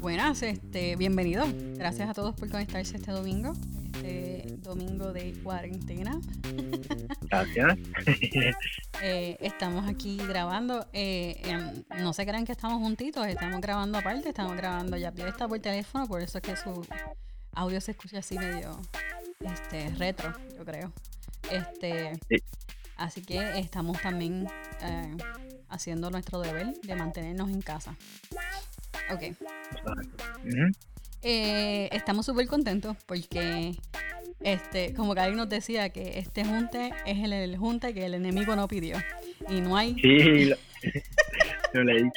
Buenas, 0.00 0.42
este, 0.42 0.96
bienvenidos. 0.96 1.48
Gracias 1.76 2.08
a 2.08 2.14
todos 2.14 2.34
por 2.34 2.48
conectarse 2.50 2.96
este 2.96 3.10
domingo, 3.10 3.52
este 3.94 4.56
domingo 4.62 5.12
de 5.12 5.32
cuarentena. 5.42 6.20
Gracias. 7.22 7.78
Eh, 9.02 9.38
estamos 9.40 9.88
aquí 9.88 10.18
grabando. 10.18 10.86
eh, 10.92 11.82
no 12.00 12.12
se 12.12 12.26
crean 12.26 12.44
que 12.44 12.52
estamos 12.52 12.82
juntitos, 12.82 13.26
estamos 13.26 13.62
grabando 13.62 13.96
aparte, 13.96 14.28
estamos 14.28 14.54
grabando 14.56 14.98
ya. 14.98 15.08
está 15.26 15.48
por 15.48 15.58
teléfono, 15.58 16.06
por 16.06 16.20
eso 16.20 16.36
es 16.36 16.42
que 16.42 16.54
su 16.54 16.86
audio 17.54 17.80
se 17.80 17.92
escucha 17.92 18.18
así 18.18 18.36
medio 18.36 18.78
este, 19.40 19.88
retro, 19.94 20.34
yo 20.54 20.66
creo. 20.66 20.92
Este, 21.50 22.20
Sí. 22.28 22.36
Así 23.00 23.22
que 23.22 23.58
estamos 23.58 23.98
también 24.02 24.46
eh, 24.82 25.16
haciendo 25.70 26.10
nuestro 26.10 26.38
deber 26.40 26.78
de 26.82 26.94
mantenernos 26.96 27.48
en 27.48 27.62
casa. 27.62 27.96
Ok. 29.12 29.36
Eh, 31.22 31.88
estamos 31.92 32.24
súper 32.26 32.46
contentos 32.46 32.96
porque, 33.06 33.74
este, 34.40 34.94
como 34.94 35.14
Gary 35.14 35.34
nos 35.34 35.48
decía, 35.48 35.90
que 35.90 36.18
este 36.18 36.44
junte 36.44 36.92
es 37.06 37.18
el, 37.18 37.32
el 37.32 37.56
junte 37.58 37.92
que 37.92 38.06
el 38.06 38.14
enemigo 38.14 38.56
no 38.56 38.68
pidió. 38.68 38.96
Y 39.48 39.60
no 39.60 39.76
hay, 39.76 39.94
Sí, 39.94 40.44
lo, 40.46 40.56
lo 41.74 41.84
leí. 41.84 42.10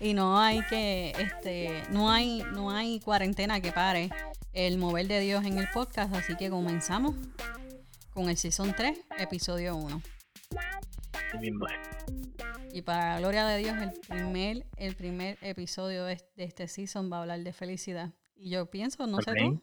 y 0.00 0.14
no 0.14 0.38
hay 0.40 0.62
que, 0.68 1.12
este, 1.18 1.82
no 1.90 2.10
hay, 2.10 2.42
no 2.52 2.70
hay 2.70 3.00
cuarentena 3.00 3.60
que 3.60 3.72
pare 3.72 4.10
el 4.52 4.78
mover 4.78 5.06
de 5.06 5.20
Dios 5.20 5.44
en 5.44 5.58
el 5.58 5.68
podcast, 5.68 6.14
así 6.14 6.34
que 6.36 6.48
comenzamos 6.50 7.14
con 8.14 8.28
el 8.28 8.36
season 8.36 8.74
3, 8.76 8.98
episodio 9.18 9.76
1. 9.76 10.02
Así 11.12 11.38
mismo 11.38 11.66
es. 11.66 12.59
Y 12.72 12.82
para 12.82 13.14
la 13.14 13.20
gloria 13.20 13.46
de 13.46 13.58
Dios, 13.58 13.76
el 13.78 13.90
primer, 14.08 14.66
el 14.76 14.94
primer 14.94 15.36
episodio 15.42 16.04
de, 16.04 16.18
este 16.36 16.68
season 16.68 17.10
va 17.10 17.18
a 17.18 17.20
hablar 17.22 17.40
de 17.40 17.52
felicidad. 17.52 18.12
Y 18.36 18.50
yo 18.50 18.70
pienso, 18.70 19.06
no 19.06 19.20
sé 19.20 19.32
tú. 19.34 19.62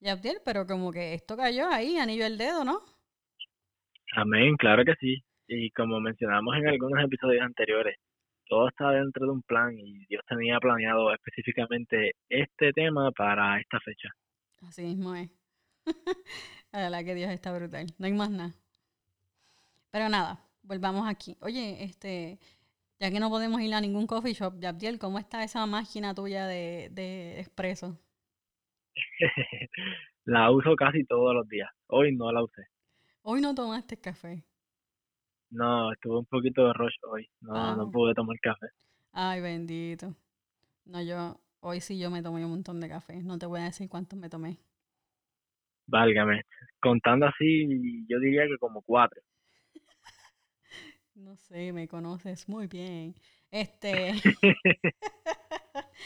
Yabdiel, 0.00 0.38
pero 0.44 0.66
como 0.66 0.92
que 0.92 1.14
esto 1.14 1.36
cayó 1.36 1.68
ahí, 1.70 1.96
anillo 1.96 2.26
el 2.26 2.36
dedo, 2.36 2.64
¿no? 2.64 2.82
Amén, 4.14 4.56
claro 4.56 4.84
que 4.84 4.94
sí. 5.00 5.22
Y 5.46 5.70
como 5.70 6.00
mencionamos 6.00 6.56
en 6.56 6.68
algunos 6.68 7.02
episodios 7.02 7.42
anteriores, 7.42 7.96
todo 8.46 8.68
está 8.68 8.90
dentro 8.90 9.26
de 9.26 9.32
un 9.32 9.42
plan 9.42 9.78
y 9.78 10.04
Dios 10.06 10.22
tenía 10.28 10.58
planeado 10.60 11.12
específicamente 11.14 12.12
este 12.28 12.72
tema 12.72 13.10
para 13.12 13.58
esta 13.60 13.80
fecha. 13.80 14.08
Así 14.66 14.82
mismo 14.82 15.14
es. 15.14 15.30
La 16.72 16.80
verdad 16.80 17.04
que 17.04 17.14
Dios 17.14 17.30
está 17.30 17.56
brutal. 17.56 17.86
No 17.98 18.06
hay 18.06 18.12
más 18.12 18.30
nada. 18.30 18.52
Pero 19.90 20.08
nada, 20.08 20.40
volvamos 20.62 21.08
aquí. 21.08 21.36
Oye, 21.40 21.82
este, 21.84 22.38
ya 23.00 23.10
que 23.10 23.20
no 23.20 23.30
podemos 23.30 23.60
ir 23.60 23.74
a 23.74 23.80
ningún 23.80 24.06
coffee 24.06 24.34
shop, 24.34 24.58
Yabdiel, 24.60 24.98
¿cómo 24.98 25.18
está 25.18 25.42
esa 25.44 25.64
máquina 25.66 26.14
tuya 26.14 26.46
de, 26.46 26.88
de 26.92 27.40
expreso? 27.40 27.98
la 30.24 30.50
uso 30.50 30.74
casi 30.76 31.04
todos 31.04 31.34
los 31.34 31.48
días. 31.48 31.70
Hoy 31.88 32.14
no 32.14 32.30
la 32.32 32.42
usé. 32.42 32.62
Hoy 33.22 33.40
no 33.40 33.54
tomaste 33.54 33.96
café. 33.98 34.44
No, 35.50 35.92
estuve 35.92 36.18
un 36.18 36.26
poquito 36.26 36.66
de 36.66 36.72
rush 36.72 36.94
hoy. 37.10 37.28
No, 37.40 37.54
Ah. 37.54 37.74
no 37.76 37.90
pude 37.90 38.14
tomar 38.14 38.38
café. 38.40 38.66
Ay, 39.12 39.40
bendito. 39.40 40.14
No, 40.86 41.02
yo, 41.02 41.38
hoy 41.60 41.80
sí 41.80 41.98
yo 41.98 42.10
me 42.10 42.22
tomé 42.22 42.44
un 42.44 42.50
montón 42.52 42.80
de 42.80 42.88
café. 42.88 43.22
No 43.22 43.38
te 43.38 43.46
voy 43.46 43.60
a 43.60 43.64
decir 43.64 43.88
cuántos 43.88 44.18
me 44.18 44.28
tomé. 44.30 44.58
Válgame. 45.86 46.42
Contando 46.80 47.26
así, 47.26 48.06
yo 48.08 48.18
diría 48.18 48.46
que 48.46 48.56
como 48.58 48.80
cuatro. 48.82 49.20
No 51.14 51.36
sé, 51.36 51.72
me 51.72 51.88
conoces 51.88 52.48
muy 52.48 52.66
bien. 52.66 53.14
Este, 53.50 54.12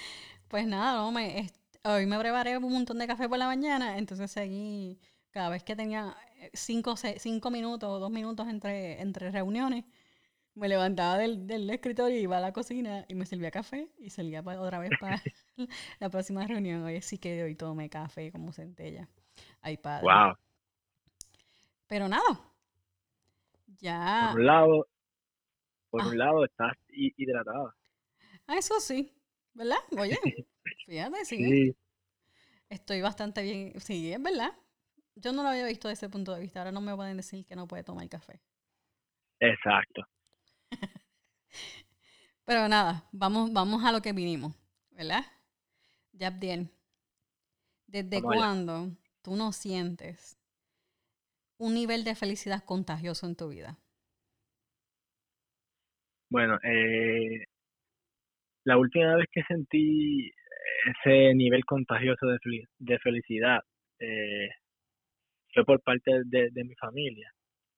pues 0.48 0.66
nada, 0.66 0.94
no 1.00 1.12
me, 1.12 1.40
est- 1.40 1.56
hoy 1.84 2.06
me 2.06 2.18
preparé 2.18 2.56
un 2.58 2.72
montón 2.72 2.98
de 2.98 3.06
café 3.06 3.28
por 3.28 3.38
la 3.38 3.46
mañana, 3.46 3.98
entonces 3.98 4.30
seguí, 4.30 4.98
cada 5.30 5.48
vez 5.50 5.62
que 5.64 5.76
tenía 5.76 6.16
eh, 6.40 6.50
cinco, 6.54 6.94
cinco 7.18 7.50
minutos 7.50 7.88
o 7.91 7.98
dos 7.98 8.10
minutos 8.10 8.48
entre, 8.48 9.00
entre 9.00 9.31
reuniones, 9.31 9.84
me 10.54 10.69
levantaba 10.69 11.19
del, 11.19 11.47
del 11.48 11.69
escritorio, 11.70 12.19
iba 12.20 12.38
a 12.38 12.41
la 12.41 12.52
cocina 12.52 13.04
y 13.08 13.14
me 13.16 13.26
servía 13.26 13.50
café 13.52 13.91
y 13.98 14.10
salía 14.10 14.42
pa- 14.42 14.60
otra 14.60 14.78
vez 14.81 14.94
para 14.94 15.22
la 16.00 16.10
próxima 16.10 16.47
reunión. 16.47 16.84
Hoy 16.84 17.02
sí 17.02 17.19
que 17.19 17.42
hoy 17.44 17.54
tomé 17.56 17.91
café 17.91 18.32
como 18.32 18.52
centella. 18.52 19.08
Ay, 19.62 19.78
padre. 19.78 20.06
Wow. 20.06 20.36
Pero 21.88 22.08
nada, 22.08 22.32
ya... 23.82 23.97
Por 24.19 24.41
un 24.41 24.44
lado, 24.47 24.86
por 25.96 26.06
Ah. 26.06 26.12
un 26.12 26.18
lado 26.18 26.44
estás 26.44 26.74
hi- 26.88 27.14
hidratada. 27.16 27.74
Ah, 28.46 28.56
eso 28.58 28.80
sí, 28.80 29.12
¿verdad? 29.54 29.76
Oye, 29.98 30.16
fíjate, 30.86 31.24
sí. 31.24 31.46
Sí, 31.46 31.76
Estoy 32.68 33.00
bastante 33.00 33.42
bien. 33.42 33.72
Sí, 33.80 34.12
es 34.12 34.22
verdad. 34.22 34.52
Yo 35.16 35.32
no 35.32 35.42
lo 35.42 35.48
había 35.50 35.66
visto 35.66 35.88
desde 35.88 36.06
ese 36.06 36.10
punto 36.12 36.34
de 36.34 36.40
vista. 36.42 36.60
Ahora 36.60 36.72
no 36.72 36.80
me 36.80 36.94
pueden 36.96 37.16
decir 37.16 37.44
que 37.46 37.56
no 37.56 37.66
puede 37.68 37.84
tomar 37.84 38.08
café. 38.08 38.40
exacto. 39.40 40.02
Pero 42.44 42.68
nada, 42.68 43.04
vamos, 43.12 43.52
vamos 43.52 43.84
a 43.84 43.92
lo 43.92 44.00
que 44.02 44.12
vinimos, 44.12 44.54
¿verdad? 44.90 45.24
Yabdiel, 46.12 46.70
¿desde 47.88 48.22
Vamos 48.22 48.32
allá. 48.34 48.46
cuándo 48.46 48.92
tú 49.22 49.34
no 49.34 49.50
sientes 49.52 50.36
un 51.58 51.74
nivel 51.74 52.02
de 52.02 52.14
felicidad 52.14 52.64
contagioso 52.64 53.26
en 53.26 53.36
tu 53.36 53.48
vida? 53.50 53.78
Bueno, 56.31 56.59
eh, 56.62 57.44
la 58.64 58.76
última 58.78 59.16
vez 59.16 59.26
que 59.32 59.42
sentí 59.44 60.31
ese 60.87 61.34
nivel 61.34 61.64
contagioso 61.64 62.26
de, 62.26 62.38
de 62.78 62.98
felicidad 62.98 63.60
eh, 64.00 64.48
fue 65.54 65.64
por 65.64 65.82
parte 65.82 66.22
de, 66.26 66.50
de 66.50 66.64
mi 66.64 66.75
familia. 66.76 67.31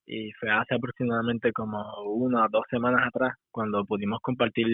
Y 0.07 0.33
fue 0.33 0.51
hace 0.51 0.75
aproximadamente 0.75 1.53
como 1.53 1.79
una 2.05 2.47
o 2.47 2.49
dos 2.51 2.65
semanas 2.71 3.07
atrás 3.09 3.35
cuando 3.51 3.85
pudimos 3.85 4.21
compartir 4.23 4.67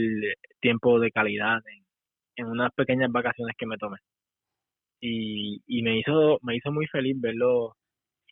tiempo 0.61 1.01
de 1.01 1.11
calidad 1.13 1.59
en, 1.67 1.85
en 2.37 2.47
unas 2.53 2.73
pequeñas 2.75 3.11
vacaciones 3.13 3.55
que 3.59 3.67
me 3.67 3.79
tomé. 3.79 3.99
Y, 5.01 5.63
y 5.67 5.83
me 5.83 5.99
hizo 5.99 6.39
me 6.43 6.57
hizo 6.57 6.73
muy 6.73 6.87
feliz 6.87 7.21
verlos 7.21 7.73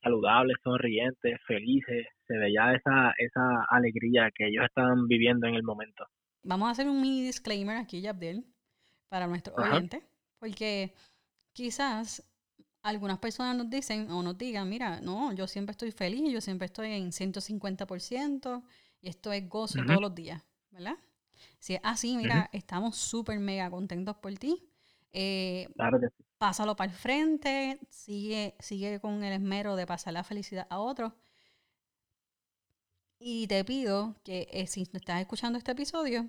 saludables, 0.02 0.56
sonrientes, 0.62 1.38
felices, 1.46 2.06
se 2.26 2.36
veía 2.36 2.74
esa 2.74 3.12
esa 3.18 3.64
alegría 3.70 4.30
que 4.34 4.48
ellos 4.48 4.64
estaban 4.64 5.06
viviendo 5.06 5.46
en 5.46 5.54
el 5.54 5.62
momento. 5.62 6.04
Vamos 6.44 6.68
a 6.68 6.72
hacer 6.72 6.88
un 6.88 7.00
mini 7.00 7.22
disclaimer 7.22 7.76
aquí, 7.76 8.00
Yabdiel, 8.00 8.44
para 9.08 9.26
nuestros 9.26 9.56
Ajá. 9.58 9.76
oyentes, 9.76 10.02
porque 10.38 10.92
quizás 11.52 12.28
algunas 12.82 13.18
personas 13.18 13.56
nos 13.56 13.70
dicen 13.70 14.10
o 14.10 14.22
nos 14.22 14.36
digan, 14.36 14.68
mira, 14.68 15.00
no, 15.00 15.32
yo 15.32 15.46
siempre 15.46 15.70
estoy 15.72 15.92
feliz, 15.92 16.32
yo 16.32 16.41
siempre 16.41 16.66
estoy 16.66 16.88
en 16.91 17.12
150% 17.12 18.64
y 19.00 19.08
esto 19.08 19.32
es 19.32 19.48
gozo 19.48 19.84
todos 19.84 20.00
los 20.00 20.14
días, 20.14 20.42
¿verdad? 20.70 20.96
Si 21.58 21.74
es 21.74 21.80
así, 21.84 22.16
mira, 22.16 22.50
estamos 22.52 22.96
súper 22.96 23.38
mega 23.38 23.70
contentos 23.70 24.16
por 24.16 24.32
ti. 24.34 24.68
Eh, 25.12 25.68
Claro 25.76 26.00
que 26.00 26.08
sí. 26.08 26.24
Pásalo 26.42 26.75
para 26.75 26.91
el 26.91 26.98
frente, 26.98 27.78
sigue, 27.88 28.56
sigue 28.58 28.98
con 28.98 29.22
el 29.22 29.32
esmero 29.32 29.76
de 29.76 29.86
pasar 29.86 30.12
la 30.12 30.25
felicidad 30.25 30.66
a 30.70 30.80
otros. 30.80 31.12
Y 33.20 33.47
te 33.47 33.64
pido 33.64 34.16
que 34.25 34.48
eh, 34.50 34.66
si 34.66 34.82
estás 34.82 35.20
escuchando 35.20 35.56
este 35.56 35.70
episodio, 35.70 36.28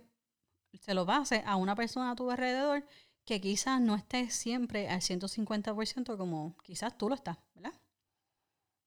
se 0.80 0.94
lo 0.94 1.08
pases 1.08 1.42
a 1.48 1.56
una 1.56 1.74
persona 1.74 2.12
a 2.12 2.16
tu 2.16 2.30
alrededor 2.30 2.86
que 3.26 3.42
quizás 3.42 3.82
no 3.82 3.96
esté 3.96 4.30
siempre 4.30 4.88
al 4.88 5.02
150% 5.02 6.16
como 6.16 6.56
quizás 6.62 6.96
tú 6.96 7.10
lo 7.10 7.16
estás, 7.16 7.40
¿verdad? 7.56 7.74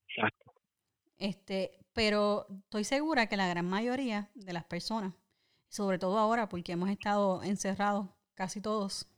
Exacto. 0.07 0.55
Este, 1.19 1.77
pero 1.93 2.47
estoy 2.51 2.85
segura 2.85 3.27
que 3.27 3.37
la 3.37 3.49
gran 3.49 3.69
mayoría 3.69 4.31
de 4.37 4.53
las 4.53 4.65
personas, 4.65 5.13
sobre 5.71 5.99
todo 5.99 6.21
ahora 6.21 6.49
porque 6.49 6.71
hemos 6.71 6.89
estado 6.89 7.43
encerrados 7.43 8.11
casi 8.35 8.61
todos, 8.61 9.09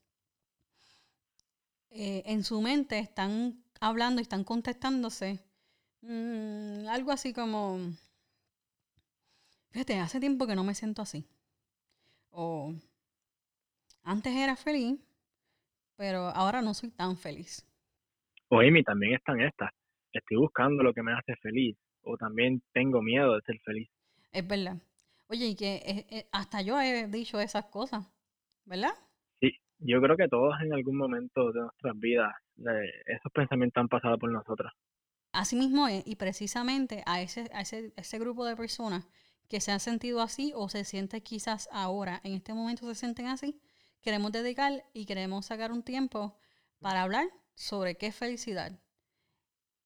eh, 1.90 2.22
en 2.26 2.44
su 2.44 2.60
mente 2.60 2.98
están 2.98 3.62
hablando 3.80 4.20
y 4.20 4.22
están 4.22 4.44
contestándose 4.44 5.40
mm, 6.02 6.86
algo 6.88 7.12
así 7.12 7.32
como, 7.32 7.78
fíjate, 9.70 9.98
hace 9.98 10.20
tiempo 10.20 10.46
que 10.46 10.54
no 10.54 10.64
me 10.64 10.74
siento 10.74 11.02
así. 11.02 11.24
O 12.30 12.74
antes 14.02 14.34
era 14.34 14.56
feliz, 14.56 14.98
pero 15.96 16.28
ahora 16.28 16.62
no 16.62 16.74
soy 16.74 16.90
tan 16.90 17.16
feliz. 17.16 17.66
O 18.48 18.60
Amy, 18.60 18.82
también 18.82 19.14
están 19.14 19.40
estas. 19.40 19.70
Estoy 20.12 20.38
buscando 20.38 20.82
lo 20.82 20.94
que 20.94 21.02
me 21.02 21.12
hace 21.12 21.36
feliz. 21.36 21.76
O 22.02 22.16
también 22.16 22.62
tengo 22.72 23.02
miedo 23.02 23.34
de 23.34 23.42
ser 23.42 23.60
feliz. 23.60 23.90
Es 24.32 24.46
verdad. 24.46 24.78
Oye, 25.28 25.48
y 25.48 25.54
que 25.54 25.74
eh, 25.76 26.06
eh, 26.10 26.28
hasta 26.32 26.62
yo 26.62 26.80
he 26.80 27.06
dicho 27.08 27.38
esas 27.38 27.66
cosas, 27.66 28.06
¿verdad? 28.64 28.94
Yo 29.80 30.00
creo 30.00 30.16
que 30.16 30.28
todos 30.28 30.54
en 30.60 30.72
algún 30.72 30.96
momento 30.96 31.52
de 31.52 31.60
nuestras 31.60 31.98
vidas 31.98 32.34
eh, 32.58 32.90
esos 33.06 33.32
pensamientos 33.32 33.80
han 33.80 33.88
pasado 33.88 34.18
por 34.18 34.30
nosotros. 34.30 34.72
Así 35.32 35.56
mismo 35.56 35.86
es, 35.88 36.04
y 36.06 36.16
precisamente 36.16 37.02
a 37.06 37.20
ese, 37.20 37.48
a 37.52 37.60
ese, 37.60 37.92
ese 37.96 38.18
grupo 38.18 38.44
de 38.44 38.56
personas 38.56 39.08
que 39.48 39.60
se 39.60 39.72
han 39.72 39.80
sentido 39.80 40.20
así 40.20 40.52
o 40.54 40.68
se 40.68 40.84
sienten 40.84 41.20
quizás 41.20 41.68
ahora, 41.72 42.20
en 42.24 42.34
este 42.34 42.54
momento 42.54 42.86
se 42.86 42.94
sienten 42.94 43.26
así, 43.26 43.60
queremos 44.02 44.32
dedicar 44.32 44.84
y 44.92 45.06
queremos 45.06 45.46
sacar 45.46 45.70
un 45.72 45.82
tiempo 45.82 46.36
para 46.80 47.02
hablar 47.02 47.26
sobre 47.54 47.96
qué 47.96 48.06
es 48.06 48.16
felicidad 48.16 48.72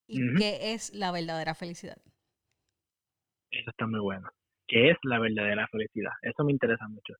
y 0.06 0.34
qué 0.36 0.72
es 0.74 0.92
la 0.94 1.10
verdadera 1.10 1.54
felicidad. 1.54 1.96
Eso 3.50 3.70
está 3.70 3.86
muy 3.86 4.00
bueno. 4.00 4.28
¿Qué 4.66 4.90
es 4.90 4.96
la 5.02 5.18
verdadera 5.18 5.66
felicidad? 5.68 6.12
Eso 6.22 6.44
me 6.44 6.52
interesa 6.52 6.88
mucho. 6.88 7.14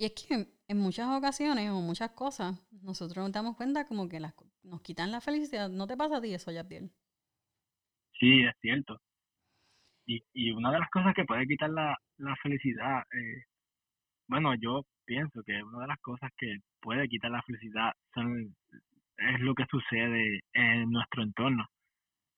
Y 0.00 0.06
es 0.06 0.14
que 0.14 0.46
en 0.66 0.78
muchas 0.78 1.08
ocasiones 1.10 1.68
o 1.68 1.82
muchas 1.82 2.12
cosas, 2.12 2.58
nosotros 2.82 3.22
nos 3.22 3.32
damos 3.32 3.54
cuenta 3.54 3.84
como 3.84 4.08
que 4.08 4.18
las, 4.18 4.32
nos 4.62 4.80
quitan 4.80 5.12
la 5.12 5.20
felicidad. 5.20 5.68
¿No 5.68 5.86
te 5.86 5.94
pasa 5.94 6.16
a 6.16 6.20
ti 6.22 6.32
eso, 6.32 6.50
Yabdiel? 6.50 6.90
Sí, 8.18 8.40
es 8.40 8.54
cierto. 8.62 8.98
Y, 10.06 10.22
y 10.32 10.52
una 10.52 10.72
de 10.72 10.78
las 10.78 10.88
cosas 10.88 11.12
que 11.14 11.26
puede 11.26 11.46
quitar 11.46 11.68
la, 11.68 11.98
la 12.16 12.34
felicidad, 12.36 13.02
eh, 13.12 13.44
bueno, 14.26 14.54
yo 14.54 14.86
pienso 15.04 15.42
que 15.44 15.62
una 15.62 15.82
de 15.82 15.88
las 15.88 16.00
cosas 16.00 16.30
que 16.38 16.60
puede 16.80 17.06
quitar 17.06 17.30
la 17.30 17.42
felicidad 17.42 17.92
son, 18.14 18.56
es 19.18 19.40
lo 19.40 19.54
que 19.54 19.66
sucede 19.70 20.40
en 20.54 20.90
nuestro 20.90 21.24
entorno. 21.24 21.66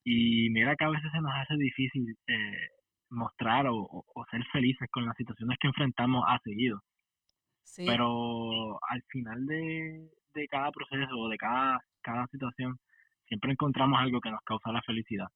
Y 0.04 0.50
mira 0.50 0.74
que 0.74 0.84
a 0.84 0.90
veces 0.90 1.12
se 1.12 1.20
nos 1.20 1.32
hace 1.32 1.54
difícil 1.54 2.12
eh, 2.26 2.68
mostrar 3.10 3.68
o, 3.68 3.76
o, 3.78 4.24
ser 4.32 4.42
felices 4.50 4.88
con 4.90 5.06
las 5.06 5.16
situaciones 5.16 5.56
que 5.60 5.68
enfrentamos 5.68 6.24
a 6.26 6.40
seguido. 6.42 6.80
Pero 7.76 8.78
al 8.88 9.02
final 9.08 9.46
de, 9.46 10.10
de 10.34 10.48
cada 10.48 10.70
proceso 10.70 11.14
o 11.18 11.28
de 11.28 11.36
cada, 11.36 11.84
cada 12.02 12.26
situación, 12.26 12.78
siempre 13.26 13.52
encontramos 13.52 13.98
algo 14.00 14.20
que 14.20 14.30
nos 14.30 14.42
causa 14.42 14.72
la 14.72 14.82
felicidad. 14.82 15.26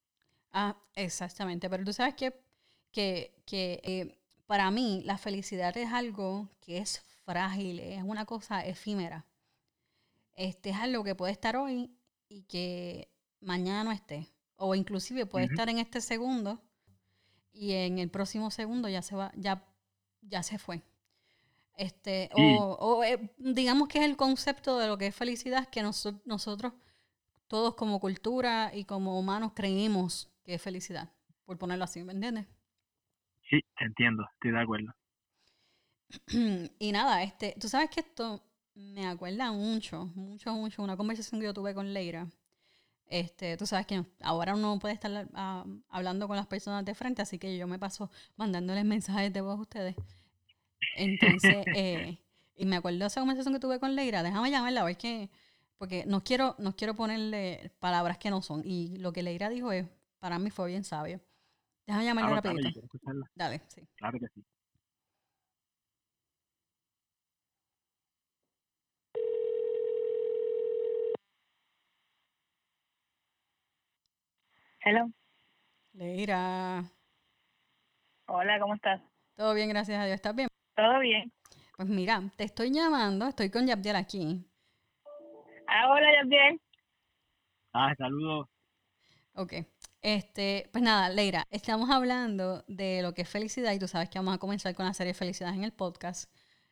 Ah, 0.52 0.76
exactamente. 0.94 1.68
Pero 1.70 1.84
tú 1.84 1.92
sabes 1.92 2.14
que, 2.14 2.32
que, 2.92 3.34
que 3.46 3.80
eh, 3.84 4.18
para 4.46 4.70
mí 4.70 5.02
la 5.04 5.18
felicidad 5.18 5.76
es 5.76 5.92
algo 5.92 6.48
que 6.60 6.78
es 6.78 7.00
frágil, 7.24 7.80
es 7.80 8.02
una 8.02 8.24
cosa 8.24 8.64
efímera. 8.64 9.24
Este 10.34 10.70
es 10.70 10.76
algo 10.76 11.02
que 11.04 11.14
puede 11.14 11.32
estar 11.32 11.56
hoy 11.56 11.90
y 12.28 12.42
que 12.42 13.08
mañana 13.40 13.84
no 13.84 13.92
esté. 13.92 14.28
O 14.56 14.74
inclusive 14.74 15.26
puede 15.26 15.46
estar 15.46 15.68
en 15.68 15.78
este 15.78 16.00
segundo 16.00 16.62
y 17.52 17.72
en 17.72 17.98
el 17.98 18.10
próximo 18.10 18.50
segundo 18.50 18.88
ya 18.88 19.02
se 19.02 19.16
va, 19.16 19.32
ya, 19.36 19.64
ya 20.22 20.42
se 20.42 20.58
fue. 20.58 20.82
Este, 21.76 22.30
o, 22.32 23.04
eh, 23.04 23.34
digamos 23.36 23.88
que 23.88 23.98
es 23.98 24.04
el 24.06 24.16
concepto 24.16 24.78
de 24.78 24.86
lo 24.86 24.96
que 24.96 25.08
es 25.08 25.14
felicidad 25.14 25.68
que 25.68 25.82
nosotros 25.82 26.72
todos 27.48 27.74
como 27.74 28.00
cultura 28.00 28.72
y 28.74 28.84
como 28.84 29.18
humanos 29.18 29.52
creímos 29.54 30.30
que 30.42 30.54
es 30.54 30.62
felicidad, 30.62 31.12
por 31.44 31.58
ponerlo 31.58 31.84
así, 31.84 32.02
¿me 32.02 32.12
entiendes? 32.12 32.46
Sí, 33.48 33.60
entiendo, 33.78 34.24
estoy 34.34 34.52
de 34.52 34.60
acuerdo. 34.60 34.94
y 36.78 36.92
nada, 36.92 37.22
este, 37.22 37.54
tú 37.60 37.68
sabes 37.68 37.90
que 37.90 38.00
esto 38.00 38.42
me 38.74 39.06
acuerda 39.06 39.52
mucho, 39.52 40.06
mucho, 40.14 40.54
mucho, 40.54 40.82
una 40.82 40.96
conversación 40.96 41.40
que 41.40 41.46
yo 41.46 41.54
tuve 41.54 41.74
con 41.74 41.92
Leira. 41.92 42.28
Este, 43.08 43.56
tú 43.56 43.66
sabes 43.66 43.86
que 43.86 44.04
ahora 44.20 44.54
uno 44.54 44.78
puede 44.78 44.94
estar 44.94 45.28
ah, 45.34 45.64
hablando 45.88 46.26
con 46.26 46.36
las 46.36 46.46
personas 46.46 46.84
de 46.84 46.94
frente, 46.94 47.22
así 47.22 47.38
que 47.38 47.56
yo 47.56 47.66
me 47.66 47.78
paso 47.78 48.10
mandándoles 48.36 48.84
mensajes 48.84 49.32
de 49.32 49.40
voz 49.40 49.58
a 49.58 49.62
ustedes. 49.62 49.96
Entonces, 50.94 51.66
eh, 51.74 52.18
y 52.56 52.66
me 52.66 52.76
acuerdo 52.76 53.00
de 53.00 53.06
esa 53.06 53.20
conversación 53.20 53.54
que 53.54 53.60
tuve 53.60 53.80
con 53.80 53.94
Leira, 53.94 54.22
déjame 54.22 54.50
llamarla 54.50 54.82
a 54.82 54.84
ver 54.84 54.96
qué, 54.96 55.28
porque 55.78 56.04
no 56.06 56.22
quiero, 56.22 56.54
no 56.58 56.74
quiero 56.74 56.94
ponerle 56.94 57.70
palabras 57.80 58.18
que 58.18 58.30
no 58.30 58.42
son. 58.42 58.62
Y 58.64 58.96
lo 58.98 59.12
que 59.12 59.22
Leira 59.22 59.48
dijo 59.48 59.72
es, 59.72 59.86
para 60.18 60.38
mí 60.38 60.50
fue 60.50 60.68
bien 60.68 60.84
sabio. 60.84 61.20
Déjame 61.86 62.04
llamarla 62.04 62.40
rapidito. 62.40 62.80
Dale, 63.34 63.60
sí. 63.68 63.82
Claro 63.96 64.18
que 64.18 64.26
sí. 64.28 64.44
Hello. 74.80 75.10
Leira. 75.94 76.84
Hola, 78.28 78.60
¿cómo 78.60 78.74
estás? 78.74 79.00
Todo 79.36 79.54
bien, 79.54 79.68
gracias 79.68 80.00
a 80.00 80.04
Dios. 80.04 80.14
¿Estás 80.14 80.34
bien? 80.34 80.48
Todo 80.76 80.98
bien. 81.00 81.32
Pues 81.76 81.88
mira, 81.88 82.22
te 82.36 82.44
estoy 82.44 82.70
llamando, 82.70 83.26
estoy 83.26 83.50
con 83.50 83.66
Yabdiel 83.66 83.96
aquí. 83.96 84.46
Ah, 85.66 85.88
hola 85.90 86.06
Yabdiel. 86.22 86.60
Ah, 87.72 87.94
saludos. 87.96 88.48
Ok. 89.34 89.52
Este, 90.02 90.68
pues 90.72 90.84
nada, 90.84 91.08
Leira, 91.08 91.46
estamos 91.50 91.90
hablando 91.90 92.62
de 92.68 93.02
lo 93.02 93.12
que 93.12 93.22
es 93.22 93.28
felicidad 93.28 93.72
y 93.72 93.78
tú 93.78 93.88
sabes 93.88 94.08
que 94.08 94.18
vamos 94.18 94.34
a 94.34 94.38
comenzar 94.38 94.74
con 94.74 94.86
la 94.86 94.94
serie 94.94 95.14
Felicidad 95.14 95.52
en 95.52 95.64
el 95.64 95.72
podcast. 95.72 96.30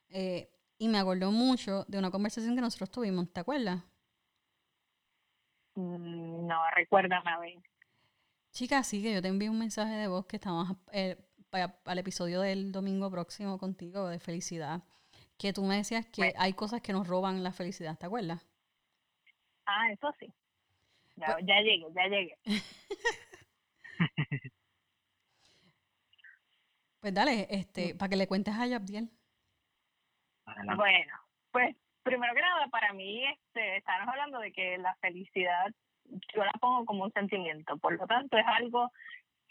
Eh, 0.09 0.51
y 0.79 0.89
me 0.89 0.99
acordó 0.99 1.33
mucho 1.33 1.85
de 1.89 1.99
una 1.99 2.11
conversación 2.11 2.55
que 2.55 2.61
nosotros 2.61 2.91
tuvimos, 2.91 3.33
¿te 3.33 3.41
acuerdas? 3.41 3.83
Mm, 5.75 6.47
no, 6.47 6.61
recuérdame 6.77 7.31
a 7.31 7.39
ver. 7.41 7.59
Chica, 8.53 8.83
sí 8.85 9.03
que 9.03 9.15
yo 9.15 9.21
te 9.21 9.29
envié 9.29 9.51
un 9.51 9.59
mensaje 9.59 9.95
de 9.95 10.07
voz 10.07 10.27
que 10.27 10.37
estamos 10.37 10.77
eh, 10.93 11.19
al 11.63 11.99
episodio 11.99 12.41
del 12.41 12.73
domingo 12.73 13.11
próximo 13.11 13.59
contigo 13.59 14.09
de 14.09 14.19
felicidad, 14.19 14.83
que 15.39 15.53
tú 15.53 15.63
me 15.65 15.77
decías 15.77 16.07
que 16.07 16.33
hay 16.37 16.53
cosas 16.55 16.81
que 16.81 16.93
nos 16.93 17.07
roban 17.07 17.43
la 17.43 17.53
felicidad, 17.53 17.97
¿te 17.99 18.07
acuerdas? 18.07 18.47
Ah, 19.67 19.91
eso 19.93 20.13
sí. 20.19 20.33
Ya, 21.17 21.33
pues 21.33 21.47
ya 21.47 21.61
llegué, 21.61 21.87
ya 21.95 22.07
llegué. 22.09 22.37
pues 27.01 27.15
dale, 27.15 27.47
este, 27.51 27.95
para 27.95 28.09
que 28.09 28.17
le 28.17 28.27
cuentes 28.27 28.55
a 28.55 28.67
Yabdiel. 28.67 29.09
Bueno, 30.77 31.15
pues 31.53 31.77
primero 32.03 32.35
que 32.35 32.41
nada, 32.41 32.67
para 32.69 32.93
mí, 32.93 33.25
este, 33.27 33.79
estamos 33.79 34.09
hablando 34.09 34.39
de 34.41 34.53
que 34.53 34.77
la 34.79 34.95
felicidad 34.97 35.73
yo 36.35 36.45
la 36.45 36.53
pongo 36.61 36.85
como 36.85 37.05
un 37.05 37.13
sentimiento, 37.13 37.77
por 37.79 37.95
lo 37.99 38.07
tanto 38.07 38.37
es 38.37 38.47
algo 38.47 38.91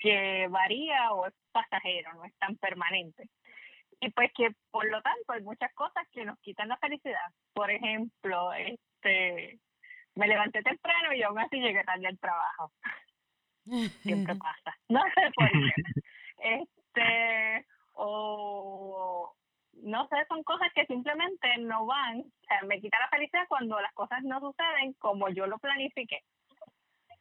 que 0.04 0.48
varía 0.50 1.14
o 1.14 1.28
es 1.28 1.34
pasajero, 1.54 2.14
no 2.16 2.26
es 2.26 2.36
tan 2.38 2.58
permanente. 2.58 3.30
Y 4.02 4.12
pues 4.12 4.32
que 4.36 4.50
por 4.70 4.86
lo 4.92 5.02
tanto 5.02 5.32
hay 5.32 5.42
muchas 5.42 5.74
cosas 5.74 6.06
que 6.12 6.26
nos 6.26 6.38
quitan 6.42 6.68
la 6.68 6.78
felicidad. 6.78 7.32
Por 7.54 7.72
ejemplo, 7.72 8.52
este 8.52 9.60
me 10.16 10.28
levanté 10.28 10.62
temprano 10.62 11.14
y 11.14 11.24
aún 11.24 11.40
así 11.40 11.58
llegué 11.58 11.86
tarde 11.86 12.08
al 12.08 12.20
trabajo. 12.20 12.72
Siempre 14.02 14.36
pasa. 14.36 14.78
No 14.90 15.02
sé 15.16 15.32
por 15.36 15.50
qué. 15.50 16.02
Este, 16.60 17.66
o 17.94 19.34
no 19.84 20.08
sé, 20.10 20.18
son 20.28 20.44
cosas 20.44 20.68
que 20.76 20.86
simplemente 20.86 21.48
no 21.60 21.86
van, 21.86 22.20
o 22.20 22.46
sea, 22.46 22.62
me 22.64 22.82
quita 22.82 23.00
la 23.00 23.08
felicidad 23.08 23.48
cuando 23.48 23.80
las 23.80 23.94
cosas 23.94 24.22
no 24.24 24.42
suceden 24.42 24.94
como 25.00 25.30
yo 25.30 25.48
lo 25.48 25.58
planifiqué. 25.60 26.20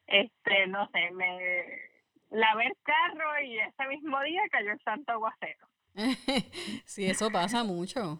Este, 0.09 0.67
no 0.67 0.89
sé, 0.89 1.13
me 1.13 1.92
lavé 2.33 2.67
el 2.67 2.77
carro 2.83 3.41
y 3.43 3.59
ese 3.59 3.87
mismo 3.89 4.21
día 4.23 4.43
cayó 4.51 4.73
el 4.73 4.81
santo 4.81 5.13
aguacero. 5.13 5.69
sí, 6.85 7.07
eso 7.07 7.31
pasa 7.31 7.63
mucho. 7.63 8.19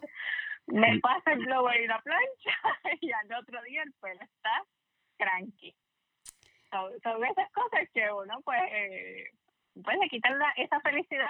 Me 0.67 0.99
pasa 0.99 1.33
el 1.33 1.45
blower 1.45 1.81
y 1.81 1.87
la 1.87 1.99
plancha 2.01 2.57
y 3.01 3.11
al 3.11 3.33
otro 3.33 3.61
día 3.63 3.83
el 3.83 3.91
pelo 3.93 4.21
está 4.21 4.63
cranky. 5.17 5.75
Son, 6.71 6.91
esas 7.23 7.51
cosas 7.51 7.87
que 7.93 8.11
uno 8.11 8.41
pues, 8.43 8.61
eh, 8.71 9.25
pues 9.83 9.97
le 9.99 10.09
quitan 10.09 10.39
esa 10.57 10.79
felicidad 10.81 11.29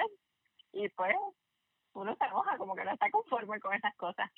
y 0.71 0.87
pues 0.89 1.15
uno 1.93 2.15
se 2.15 2.25
enoja, 2.25 2.57
como 2.57 2.75
que 2.75 2.83
no 2.83 2.91
está 2.91 3.09
conforme 3.09 3.59
con 3.59 3.73
esas 3.73 3.95
cosas. 3.95 4.29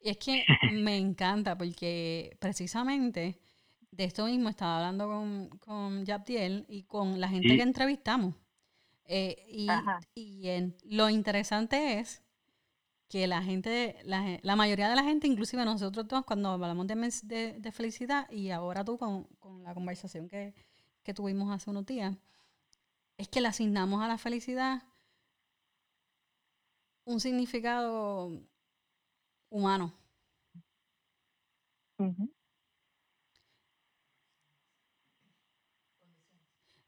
Y 0.00 0.10
es 0.10 0.18
que 0.18 0.44
me 0.72 0.96
encanta 0.96 1.58
porque 1.58 2.36
precisamente 2.40 3.38
de 3.90 4.04
esto 4.04 4.26
mismo 4.26 4.48
estaba 4.48 4.78
hablando 4.78 5.06
con, 5.06 5.48
con 5.58 6.04
Yaptiel 6.04 6.64
y 6.68 6.84
con 6.84 7.20
la 7.20 7.28
gente 7.28 7.56
que 7.56 7.62
entrevistamos. 7.62 8.34
Eh, 9.04 9.44
y, 9.48 9.68
y 10.14 10.48
en, 10.48 10.76
lo 10.84 11.10
interesante 11.10 11.98
es 11.98 12.22
que 13.08 13.26
la 13.26 13.42
gente, 13.42 13.96
la, 14.04 14.38
la, 14.42 14.54
mayoría 14.54 14.88
de 14.88 14.94
la 14.94 15.02
gente, 15.02 15.26
inclusive 15.26 15.64
nosotros 15.64 16.06
todos, 16.06 16.24
cuando 16.24 16.50
hablamos 16.50 16.86
de, 16.86 17.58
de, 17.58 17.72
felicidad, 17.72 18.30
y 18.30 18.50
ahora 18.50 18.84
tú 18.84 18.96
con, 18.98 19.24
con 19.40 19.64
la 19.64 19.74
conversación 19.74 20.28
que, 20.28 20.54
que, 21.02 21.12
tuvimos 21.12 21.52
hace 21.52 21.70
unos 21.70 21.84
días, 21.86 22.16
es 23.18 23.28
que 23.28 23.40
le 23.40 23.48
asignamos 23.48 24.00
a 24.00 24.06
la 24.06 24.16
felicidad 24.16 24.84
un 27.04 27.18
significado 27.18 28.30
humano. 29.50 29.92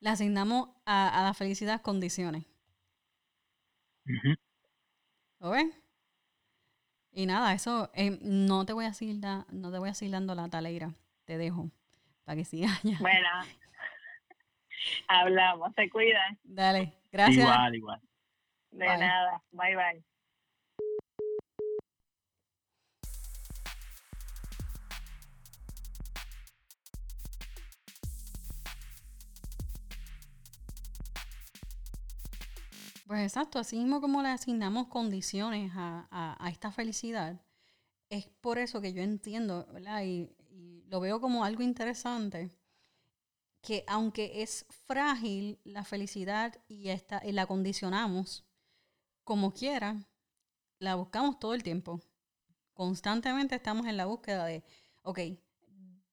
Le 0.03 0.11
asignamos 0.11 0.69
a, 0.85 1.23
la 1.23 1.33
felicidad 1.33 1.81
condiciones. 1.81 2.45
¿Lo 5.39 5.51
ves? 5.51 5.67
Y 7.13 7.27
nada, 7.27 7.55
eso 7.55 7.89
eh, 7.95 8.19
no 8.21 8.67
te 8.67 8.73
voy 8.73 8.87
a 8.87 8.95
seguir 8.95 9.21
no 9.51 9.71
te 9.71 9.79
voy 9.79 9.91
a 9.91 9.95
seguir 9.95 10.13
dando 10.13 10.35
la 10.35 10.49
taleira. 10.49 10.93
Te 11.25 11.39
dejo 11.39 11.71
para 12.25 12.37
que 12.37 12.45
sigas 12.45 12.83
Bueno, 12.83 13.29
hablamos, 15.09 15.73
te 15.75 15.89
cuidan. 15.89 16.37
Dale, 16.43 16.93
gracias. 17.13 17.39
Igual, 17.39 17.75
igual. 17.77 18.01
De 18.73 18.87
nada, 18.87 19.41
bye 19.53 19.77
bye. 19.77 20.12
Pues 33.13 33.25
exacto, 33.25 33.59
así 33.59 33.77
mismo 33.77 34.01
como 34.01 34.23
le 34.23 34.31
asignamos 34.31 34.87
condiciones 34.87 35.71
a, 35.75 36.49
esta 36.51 36.73
felicidad, 36.73 37.39
es 38.09 38.27
por 38.41 38.57
eso 38.57 38.81
que 38.81 38.95
yo 38.95 39.03
entiendo. 39.03 39.67
Y, 40.03 40.31
lo 40.89 40.99
veo 40.99 41.21
como 41.21 41.45
algo 41.45 41.63
interesante, 41.63 42.51
que 43.61 43.85
aunque 43.87 44.41
es 44.41 44.65
frágil 44.87 45.61
la 45.63 45.85
felicidad 45.85 46.59
y, 46.69 46.89
esta, 46.89 47.21
y 47.23 47.33
la 47.33 47.45
condicionamos 47.45 48.47
como 49.25 49.53
quiera, 49.53 50.09
la 50.79 50.95
buscamos 50.95 51.39
todo 51.39 51.53
el 51.53 51.63
tiempo. 51.63 52.01
Constantemente 52.73 53.57
estamos 53.57 53.87
en 53.89 53.99
la 53.99 54.07
búsqueda 54.07 54.47
de, 54.47 54.65
ok, 55.03 55.19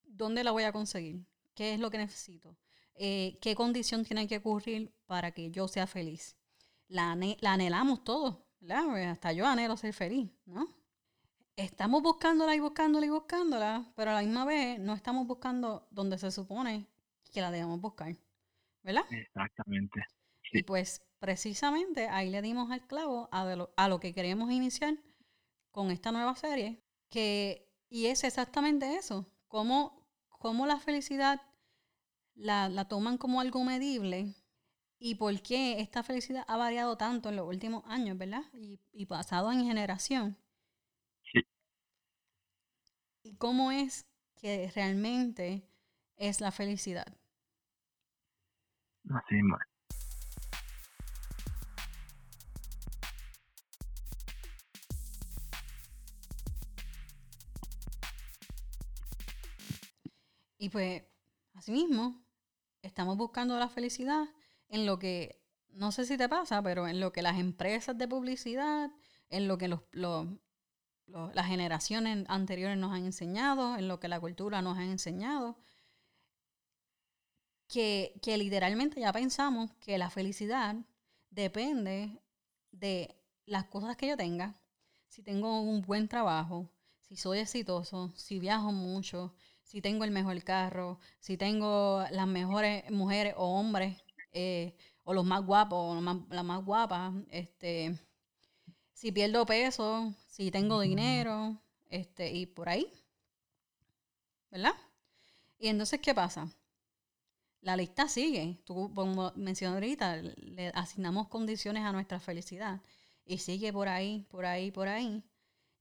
¿dónde 0.03 0.44
la 0.44 0.51
voy 0.51 0.63
a 0.63 0.74
conseguir? 0.74 1.25
¿Qué 1.53 1.75
es 1.75 1.79
lo 1.79 1.91
que 1.91 1.98
necesito? 1.98 2.58
Eh, 2.96 3.38
¿Qué 3.41 3.56
condición 3.56 4.03
tiene 4.03 4.27
que 4.27 4.36
ocurrir 4.36 4.94
para 5.06 5.32
que 5.32 5.50
yo 5.50 5.70
sea 5.70 5.88
feliz? 5.88 6.36
La, 6.89 7.12
anhelamos 7.12 8.03
todos, 8.03 8.38
¿verdad? 8.60 9.10
Hasta 9.10 9.31
yo 9.31 9.46
anhelo 9.48 9.77
ser 9.77 9.93
feliz, 9.93 10.29
¿no? 10.46 10.67
Estamos 11.55 12.01
buscándola 12.01 12.55
y 12.55 12.60
buscándola 12.60 13.05
y 13.05 13.10
buscándola, 13.10 13.91
pero 13.96 14.12
a 14.12 14.15
la 14.15 14.22
misma 14.22 14.46
vez 14.46 14.79
no 14.79 14.93
estamos 14.93 15.27
buscando 15.27 15.88
donde 15.91 16.17
se 16.17 16.31
supone 16.31 16.88
que 17.31 17.41
la 17.41 17.51
debemos 17.51 17.79
buscar, 17.81 18.15
¿verdad? 18.81 19.03
Exactamente. 19.12 20.05
Y 20.51 20.63
pues 20.63 21.01
precisamente 21.19 22.08
ahí 22.08 22.29
le 22.29 22.41
dimos 22.41 22.72
al 22.72 22.88
clavo 22.88 23.27
a, 23.31 23.43
lo, 23.55 23.74
a 23.75 23.88
lo 23.89 24.00
que 24.00 24.13
queremos 24.13 24.51
iniciar 24.51 24.98
con 25.72 25.91
esta 25.91 26.12
nueva 26.12 26.36
serie, 26.36 26.81
que, 27.10 27.69
y 27.89 28.08
es 28.08 28.24
exactamente 28.24 28.96
eso, 28.96 29.27
cómo, 29.48 30.08
cómo 30.29 30.65
la 30.65 30.79
felicidad 30.79 31.41
la, 32.36 32.69
la 32.69 32.88
toman 32.88 33.17
como 33.17 33.41
algo 33.41 33.63
medible 33.63 34.34
y 35.00 35.15
por 35.15 35.41
qué 35.41 35.79
esta 35.79 36.03
felicidad 36.03 36.44
ha 36.48 36.58
variado 36.58 36.98
tanto 36.98 37.29
en 37.29 37.38
los 37.38 37.48
últimos 37.48 37.84
años, 37.88 38.18
¿verdad? 38.18 38.44
Y, 38.53 38.79
y 38.91 39.06
pasado 39.06 39.51
en 39.51 39.63
generación. 39.63 40.38
Sí. 41.32 41.39
¿Y 43.24 43.36
cómo 43.36 43.72
es 43.72 44.06
que 44.36 44.70
realmente 44.75 45.63
es 46.18 46.41
la 46.41 46.51
felicidad? 46.51 47.08
Así 49.10 49.41
más. 49.41 49.62
Y 60.62 60.70
pues, 60.70 61.03
asimismo, 61.53 62.22
estamos 62.82 63.15
buscando 63.15 63.58
la 63.58 63.70
felicidad 63.70 64.27
en 64.69 64.85
lo 64.85 64.99
que, 64.99 65.41
no 65.69 65.91
sé 65.91 66.05
si 66.05 66.17
te 66.17 66.29
pasa, 66.29 66.61
pero 66.61 66.88
en 66.88 66.99
lo 66.99 67.11
que 67.11 67.21
las 67.21 67.39
empresas 67.39 67.97
de 67.97 68.07
publicidad, 68.07 68.91
en 69.29 69.47
lo 69.47 69.57
que 69.57 69.67
los, 69.67 69.81
las 71.07 71.47
generaciones 71.47 72.25
anteriores 72.27 72.77
nos 72.77 72.93
han 72.93 73.05
enseñado, 73.05 73.75
en 73.77 73.88
lo 73.88 73.99
que 73.99 74.07
la 74.07 74.19
cultura 74.19 74.61
nos 74.61 74.77
ha 74.77 74.83
enseñado, 74.83 75.57
que, 77.67 78.19
que 78.21 78.38
literalmente 78.38 78.99
ya 78.99 79.13
pensamos 79.13 79.71
que 79.79 79.97
la 79.97 80.09
felicidad 80.09 80.75
depende 81.29 82.19
de 82.71 83.15
las 83.45 83.65
cosas 83.65 83.95
que 83.95 84.07
yo 84.07 84.17
tenga, 84.17 84.55
si 85.07 85.23
tengo 85.23 85.61
un 85.61 85.81
buen 85.81 86.07
trabajo, 86.07 86.71
si 87.01 87.15
soy 87.15 87.39
exitoso, 87.39 88.11
si 88.15 88.39
viajo 88.39 88.71
mucho, 88.71 89.33
si 89.63 89.81
tengo 89.81 90.03
el 90.03 90.11
mejor 90.11 90.43
carro, 90.43 90.99
si 91.19 91.38
tengo 91.38 92.03
las 92.11 92.27
mejores 92.27 92.89
mujeres 92.91 93.33
o 93.38 93.59
hombres 93.59 94.03
eh, 94.31 94.75
o 95.03 95.13
los 95.13 95.25
más 95.25 95.45
guapos, 95.45 95.98
o 95.98 96.01
las 96.29 96.45
más 96.45 96.65
guapas, 96.65 97.13
este, 97.31 98.00
si 98.93 99.12
pierdo 99.12 99.45
peso, 99.45 100.13
si 100.27 100.51
tengo 100.51 100.81
dinero, 100.81 101.57
este, 101.89 102.31
y 102.31 102.45
por 102.45 102.69
ahí, 102.69 102.91
¿verdad? 104.51 104.75
Y 105.57 105.67
entonces, 105.67 106.00
¿qué 106.00 106.13
pasa? 106.13 106.50
La 107.62 107.75
lista 107.75 108.07
sigue. 108.07 108.62
Tú, 108.65 108.93
como 108.93 109.33
mencioné 109.36 109.75
ahorita, 109.75 110.17
le 110.17 110.69
asignamos 110.69 111.27
condiciones 111.27 111.83
a 111.83 111.91
nuestra 111.91 112.19
felicidad. 112.19 112.81
Y 113.25 113.39
sigue 113.39 113.74
por 113.74 113.88
ahí, 113.89 114.25
por 114.29 114.45
ahí, 114.45 114.71
por 114.71 114.88
ahí. 114.88 115.24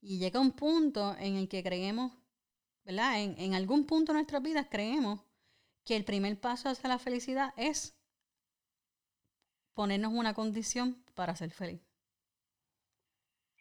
Y 0.01 0.19
llega 0.19 0.41
un 0.41 0.53
punto 0.53 1.17
en 1.19 1.37
el 1.37 1.49
que 1.49 1.63
creemos, 1.63 2.13
¿verdad? 2.85 3.21
En, 3.23 3.39
en 3.39 3.55
algún 3.55 3.85
punto 3.85 4.13
de 4.13 4.19
nuestras 4.19 4.43
vidas 4.43 4.67
creemos 4.71 5.21
que 5.85 5.97
el 5.97 6.05
primer 6.05 6.39
paso 6.41 6.69
hacia 6.69 6.89
la 6.89 6.99
felicidad 6.99 7.55
es 7.57 7.98
ponernos 9.79 10.13
una 10.13 10.35
condición 10.35 10.97
para 11.15 11.37
ser 11.37 11.53
feliz. 11.53 11.81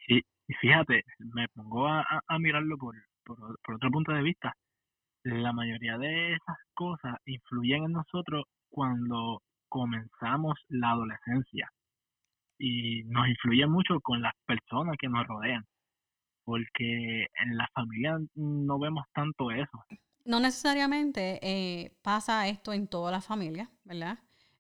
Sí, 0.08 0.20
y 0.48 0.54
fíjate, 0.56 1.04
me 1.20 1.48
pongo 1.50 1.88
a, 1.88 2.04
mirarlo 2.40 2.76
por, 2.76 2.96
por, 3.24 3.76
otro 3.76 3.92
punto 3.92 4.14
de 4.14 4.24
vista. 4.24 4.52
La 5.22 5.54
mayoría 5.54 5.96
de 6.00 6.34
esas 6.34 6.58
cosas 6.74 7.18
influyen 7.28 7.84
en 7.84 7.92
nosotros 7.92 8.46
cuando 8.68 9.44
comenzamos 9.70 10.56
la 10.70 10.90
adolescencia 10.90 11.70
y 12.58 13.04
nos 13.04 13.28
influye 13.28 13.68
mucho 13.68 14.00
con 14.02 14.24
las 14.24 14.34
personas 14.48 14.96
que 15.00 15.10
nos 15.10 15.28
rodean, 15.28 15.68
porque 16.46 17.28
en 17.46 17.58
la 17.58 17.68
familia 17.76 18.18
no 18.34 18.80
vemos 18.80 19.06
tanto 19.14 19.52
eso. 19.52 19.84
No 20.26 20.40
necesariamente 20.40 21.40
eh, 21.44 21.96
pasa 22.02 22.48
esto 22.48 22.74
en 22.74 22.88
toda 22.88 23.12
la 23.12 23.22
familia, 23.22 23.70
¿verdad? 23.84 24.18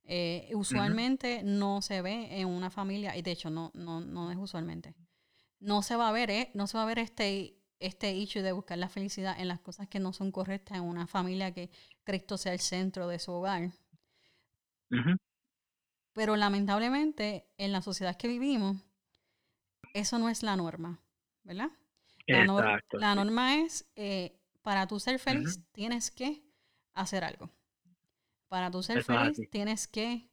Eh, 0.10 0.50
usualmente 0.54 1.44
no 1.44 1.82
se 1.82 2.02
ve 2.02 2.40
en 2.40 2.48
una 2.48 2.70
familia, 2.70 3.18
y 3.18 3.22
de 3.22 3.32
hecho 3.32 3.50
no, 3.50 3.72
no, 3.74 4.00
no 4.00 4.32
es 4.32 4.38
usualmente. 4.38 4.96
No 5.60 5.82
se 5.82 5.98
va 5.98 6.08
a 6.08 6.12
ver, 6.14 6.30
eh, 6.32 6.50
no 6.54 6.66
se 6.66 6.78
va 6.78 6.84
a 6.84 6.88
ver 6.88 7.00
este, 7.00 7.58
este 7.80 8.14
issue 8.14 8.42
de 8.42 8.54
buscar 8.54 8.78
la 8.78 8.88
felicidad 8.88 9.38
en 9.38 9.50
las 9.50 9.60
cosas 9.60 9.90
que 9.90 10.00
no 10.00 10.14
son 10.14 10.32
correctas 10.32 10.78
en 10.78 10.84
una 10.86 11.08
familia 11.08 11.54
que 11.54 11.70
Cristo 12.04 12.38
sea 12.38 12.54
el 12.54 12.60
centro 12.60 13.08
de 13.08 13.20
su 13.20 13.34
hogar. 13.34 13.72
Pero 16.14 16.38
lamentablemente 16.38 17.50
en 17.58 17.74
la 17.74 17.82
sociedad 17.82 18.16
que 18.16 18.30
vivimos, 18.30 18.78
eso 19.94 20.20
no 20.20 20.30
es 20.30 20.42
la 20.42 20.56
norma, 20.56 21.02
¿verdad? 21.44 21.70
La, 22.28 22.46
la 22.94 23.16
norma 23.16 23.56
es, 23.58 23.90
eh, 23.96 24.40
para 24.62 24.88
tú 24.88 25.00
ser 25.00 25.20
feliz, 25.20 25.60
tienes 25.74 26.12
que 26.12 26.44
hacer 26.94 27.24
algo. 27.24 27.50
Para 28.48 28.72
tú 28.72 28.82
ser 28.82 29.04
feliz 29.04 29.50
tienes 29.50 29.88
que, 29.88 30.30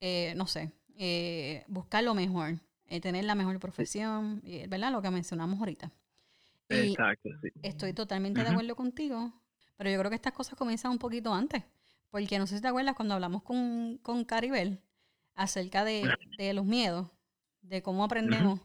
eh, 0.00 0.34
no 0.36 0.46
sé, 0.46 0.72
eh, 0.96 1.64
buscar 1.66 2.04
lo 2.04 2.14
mejor, 2.14 2.58
eh, 2.86 3.00
tener 3.00 3.24
la 3.24 3.34
mejor 3.34 3.58
profesión, 3.58 4.42
¿verdad? 4.68 4.92
Lo 4.92 5.00
que 5.00 5.10
mencionamos 5.10 5.58
ahorita. 5.58 5.90
Exacto, 6.68 7.30
Estoy 7.62 7.92
totalmente 7.92 8.42
de 8.42 8.48
acuerdo 8.48 8.76
contigo, 8.76 9.32
pero 9.76 9.90
yo 9.90 9.98
creo 9.98 10.10
que 10.10 10.16
estas 10.16 10.32
cosas 10.32 10.58
comienzan 10.58 10.90
un 10.90 10.98
poquito 10.98 11.32
antes, 11.32 11.62
porque 12.10 12.38
no 12.38 12.46
sé 12.46 12.56
si 12.56 12.62
te 12.62 12.68
acuerdas 12.68 12.94
cuando 12.96 13.14
hablamos 13.14 13.42
con, 13.42 13.98
con 13.98 14.24
Caribel 14.24 14.80
acerca 15.34 15.84
de, 15.84 16.16
los 16.54 16.64
miedos, 16.64 17.08
de 17.62 17.82
cómo 17.82 18.04
aprendemos, 18.04 18.60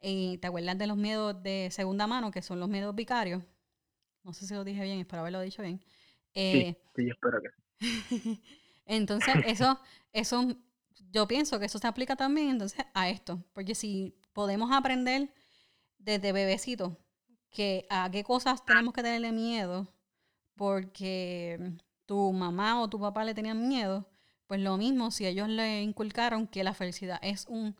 y 0.00 0.38
te 0.38 0.46
acuerdas 0.46 0.78
de 0.78 0.86
los 0.86 0.96
miedos 0.96 1.42
de 1.42 1.68
segunda 1.70 2.06
mano, 2.06 2.30
que 2.30 2.42
son 2.42 2.58
los 2.58 2.68
miedos 2.68 2.94
vicarios. 2.94 3.42
No 4.24 4.32
sé 4.32 4.46
si 4.46 4.54
lo 4.54 4.64
dije 4.64 4.82
bien, 4.82 4.98
espero 4.98 5.20
haberlo 5.20 5.40
dicho 5.40 5.62
bien. 5.62 5.80
sí, 6.34 6.76
sí, 6.96 7.06
yo 7.06 7.12
espero 7.12 7.40
que 7.40 7.48
sí. 7.48 7.62
entonces, 8.86 9.34
eso, 9.46 9.80
eso, 10.12 10.56
yo 11.10 11.26
pienso 11.26 11.58
que 11.58 11.66
eso 11.66 11.78
se 11.78 11.86
aplica 11.86 12.16
también 12.16 12.50
entonces 12.50 12.84
a 12.94 13.08
esto, 13.08 13.44
porque 13.52 13.74
si 13.74 14.14
podemos 14.32 14.70
aprender 14.72 15.32
desde 15.98 16.32
bebecito 16.32 16.98
que 17.50 17.86
a 17.90 18.10
qué 18.10 18.24
cosas 18.24 18.64
tenemos 18.64 18.94
que 18.94 19.02
tenerle 19.02 19.30
miedo 19.32 19.92
porque 20.54 21.58
tu 22.06 22.32
mamá 22.32 22.80
o 22.80 22.88
tu 22.88 22.98
papá 22.98 23.24
le 23.24 23.34
tenían 23.34 23.68
miedo, 23.68 24.08
pues 24.46 24.60
lo 24.60 24.76
mismo 24.76 25.10
si 25.10 25.26
ellos 25.26 25.48
le 25.48 25.82
inculcaron 25.82 26.46
que 26.46 26.64
la 26.64 26.74
felicidad 26.74 27.18
es 27.22 27.46
un 27.48 27.76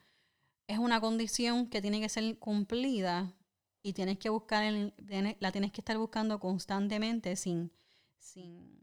es 0.68 0.78
una 0.78 1.00
condición 1.00 1.66
que 1.66 1.82
tiene 1.82 2.00
que 2.00 2.08
ser 2.08 2.38
cumplida 2.38 3.34
y 3.82 3.92
tienes 3.92 4.18
que 4.18 4.30
buscar 4.30 4.64
la 5.40 5.52
tienes 5.52 5.72
que 5.72 5.80
estar 5.80 5.98
buscando 5.98 6.38
constantemente 6.38 7.36
sin 7.36 7.72
sin 8.18 8.81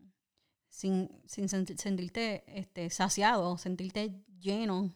sin, 0.69 1.09
sin 1.25 1.49
sentirte 1.49 2.43
este, 2.47 2.89
saciado, 2.89 3.57
sentirte 3.57 4.23
lleno, 4.39 4.93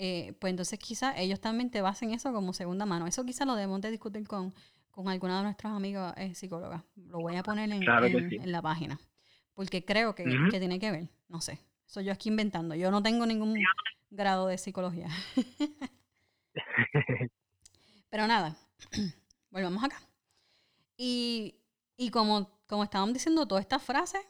eh, 0.00 0.34
pues 0.38 0.50
entonces 0.50 0.78
quizás 0.78 1.14
ellos 1.18 1.40
también 1.40 1.70
te 1.70 1.80
basen 1.80 2.12
eso 2.12 2.32
como 2.32 2.52
segunda 2.52 2.86
mano. 2.86 3.06
Eso 3.06 3.24
quizás 3.24 3.46
lo 3.46 3.54
debemos 3.54 3.80
de 3.80 3.90
discutir 3.90 4.26
con, 4.28 4.54
con 4.90 5.08
alguna 5.08 5.38
de 5.38 5.44
nuestros 5.44 5.72
amigos 5.72 6.12
eh, 6.16 6.34
psicólogas. 6.34 6.82
Lo 6.96 7.18
voy 7.18 7.36
a 7.36 7.42
poner 7.42 7.70
en, 7.70 7.82
en, 7.82 8.52
la 8.52 8.62
página. 8.62 9.00
Porque 9.54 9.84
creo 9.84 10.14
que, 10.14 10.24
que, 10.50 10.60
tiene 10.60 10.78
que 10.78 10.92
ver. 10.92 11.08
No 11.28 11.40
sé. 11.40 11.58
Soy 11.86 12.04
yo 12.04 12.12
aquí 12.12 12.28
inventando. 12.28 12.76
Yo 12.76 12.92
no 12.92 13.02
tengo 13.02 13.26
ningún 13.26 13.56
grado 14.10 14.46
de 14.46 14.56
psicología. 14.56 15.08
Pero 18.08 18.26
nada, 18.28 18.56
volvamos 19.50 19.82
acá. 19.82 20.00
Y, 20.96 21.56
y 21.96 22.10
como, 22.10 22.48
como 22.68 22.84
estaban 22.84 23.12
diciendo, 23.12 23.46
todas 23.46 23.62
estas 23.62 23.82
frases 23.82 24.22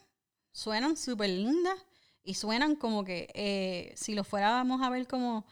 suenan 0.59 0.97
súper 0.97 1.31
lindas 1.31 1.79
y 2.25 2.35
suenan 2.35 2.75
como 2.75 3.05
que 3.05 3.31
eh, 3.35 3.93
si 3.95 4.17
lo 4.17 4.25
fuéramos 4.25 4.83
a 4.83 4.91
ver 4.91 5.07
como 5.07 5.47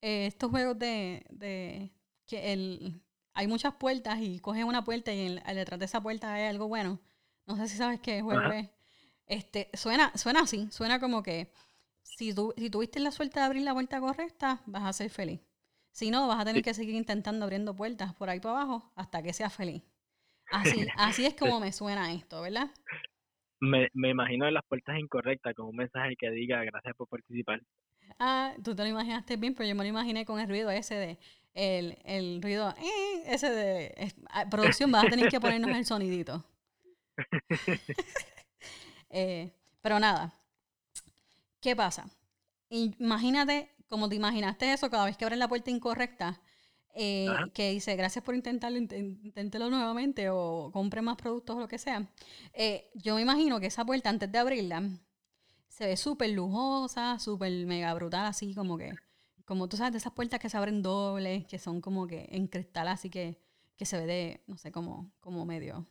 eh, 0.00 0.26
estos 0.26 0.52
juegos 0.52 0.78
de, 0.78 1.26
de, 1.30 1.90
que 2.26 2.52
el, 2.52 3.02
hay 3.34 3.48
muchas 3.48 3.74
puertas 3.74 4.20
y 4.20 4.38
coges 4.38 4.62
una 4.62 4.84
puerta 4.84 5.12
y 5.12 5.40
detrás 5.54 5.80
de 5.80 5.86
esa 5.86 6.00
puerta 6.00 6.32
hay 6.32 6.44
algo 6.44 6.68
bueno. 6.68 7.00
No 7.44 7.56
sé 7.56 7.66
si 7.66 7.76
sabes 7.76 7.98
qué 7.98 8.22
juego 8.22 8.52
es. 8.52 8.70
Este, 9.26 9.68
suena, 9.74 10.12
suena 10.16 10.42
así, 10.42 10.68
suena 10.70 11.00
como 11.00 11.24
que 11.24 11.52
si, 12.02 12.32
tú, 12.32 12.54
si 12.56 12.70
tuviste 12.70 13.00
la 13.00 13.10
suerte 13.10 13.40
de 13.40 13.46
abrir 13.46 13.62
la 13.62 13.74
puerta 13.74 13.98
correcta, 13.98 14.62
vas 14.66 14.84
a 14.84 14.92
ser 14.92 15.10
feliz. 15.10 15.40
Si 15.90 16.12
no, 16.12 16.28
vas 16.28 16.40
a 16.40 16.44
tener 16.44 16.62
que 16.62 16.72
seguir 16.72 16.94
intentando 16.94 17.44
abriendo 17.44 17.74
puertas 17.74 18.14
por 18.14 18.30
ahí 18.30 18.38
para 18.38 18.60
abajo 18.60 18.92
hasta 18.94 19.24
que 19.24 19.32
seas 19.32 19.52
feliz. 19.52 19.82
Así, 20.52 20.86
así 20.96 21.26
es 21.26 21.34
como 21.34 21.58
me 21.58 21.72
suena 21.72 22.12
esto, 22.12 22.40
¿verdad? 22.42 22.70
Me, 23.62 23.88
me 23.94 24.10
imagino 24.10 24.48
en 24.48 24.54
las 24.54 24.64
puertas 24.64 24.98
incorrectas 24.98 25.54
con 25.54 25.66
un 25.66 25.76
mensaje 25.76 26.16
que 26.16 26.28
diga 26.32 26.64
gracias 26.64 26.96
por 26.96 27.06
participar. 27.06 27.62
Ah, 28.18 28.54
tú 28.64 28.74
te 28.74 28.82
lo 28.82 28.88
imaginaste 28.88 29.36
bien, 29.36 29.54
pero 29.54 29.68
yo 29.68 29.76
me 29.76 29.84
lo 29.84 29.88
imaginé 29.88 30.24
con 30.24 30.40
el 30.40 30.48
ruido 30.48 30.68
ese 30.68 30.96
de, 30.96 31.18
el, 31.54 31.96
el 32.04 32.42
ruido, 32.42 32.70
eh, 32.70 33.22
ese 33.26 33.50
de, 33.50 34.12
ah, 34.30 34.46
producción, 34.50 34.90
vas 34.90 35.04
a 35.04 35.10
tener 35.10 35.28
que 35.28 35.40
ponernos 35.40 35.70
el 35.76 35.86
sonidito. 35.86 36.44
eh, 39.10 39.52
pero 39.80 40.00
nada, 40.00 40.34
¿qué 41.60 41.76
pasa? 41.76 42.10
Imagínate, 42.68 43.70
como 43.86 44.08
te 44.08 44.16
imaginaste 44.16 44.72
eso, 44.72 44.90
cada 44.90 45.04
vez 45.04 45.16
que 45.16 45.24
abres 45.24 45.38
la 45.38 45.46
puerta 45.46 45.70
incorrecta, 45.70 46.40
eh, 46.94 47.28
que 47.54 47.70
dice 47.70 47.96
gracias 47.96 48.22
por 48.22 48.34
intentarlo, 48.34 48.78
inténtelo 48.78 49.70
nuevamente 49.70 50.28
o 50.28 50.70
compre 50.72 51.00
más 51.00 51.16
productos 51.16 51.56
o 51.56 51.60
lo 51.60 51.68
que 51.68 51.78
sea. 51.78 52.06
Eh, 52.52 52.90
yo 52.94 53.14
me 53.14 53.22
imagino 53.22 53.60
que 53.60 53.66
esa 53.66 53.84
puerta 53.84 54.10
antes 54.10 54.30
de 54.30 54.38
abrirla 54.38 54.82
se 55.68 55.86
ve 55.86 55.96
súper 55.96 56.30
lujosa, 56.30 57.18
súper 57.18 57.50
mega 57.66 57.94
brutal, 57.94 58.26
así 58.26 58.54
como 58.54 58.76
que, 58.76 58.92
como 59.46 59.68
tú 59.68 59.78
sabes, 59.78 59.92
de 59.92 59.98
esas 59.98 60.12
puertas 60.12 60.38
que 60.38 60.50
se 60.50 60.58
abren 60.58 60.82
dobles, 60.82 61.46
que 61.46 61.58
son 61.58 61.80
como 61.80 62.06
que 62.06 62.28
en 62.30 62.46
cristal, 62.46 62.88
así 62.88 63.08
que, 63.08 63.40
que 63.76 63.86
se 63.86 63.96
ve 63.96 64.06
de, 64.06 64.42
no 64.46 64.58
sé, 64.58 64.70
como, 64.70 65.10
como 65.20 65.46
medio 65.46 65.86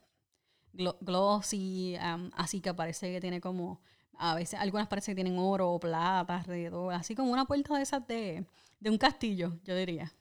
glossy, 0.72 1.96
así 2.34 2.60
que 2.60 2.72
parece 2.74 3.12
que 3.12 3.20
tiene 3.20 3.40
como, 3.40 3.80
a 4.16 4.36
veces 4.36 4.60
algunas 4.60 4.86
parece 4.86 5.10
que 5.10 5.16
tienen 5.16 5.38
oro 5.38 5.72
o 5.72 5.80
plata 5.80 6.38
alrededor, 6.38 6.94
así 6.94 7.16
como 7.16 7.32
una 7.32 7.44
puerta 7.44 7.76
de 7.76 7.82
esas 7.82 8.06
de, 8.06 8.46
de 8.78 8.90
un 8.90 8.98
castillo, 8.98 9.58
yo 9.64 9.76
diría. 9.76 10.12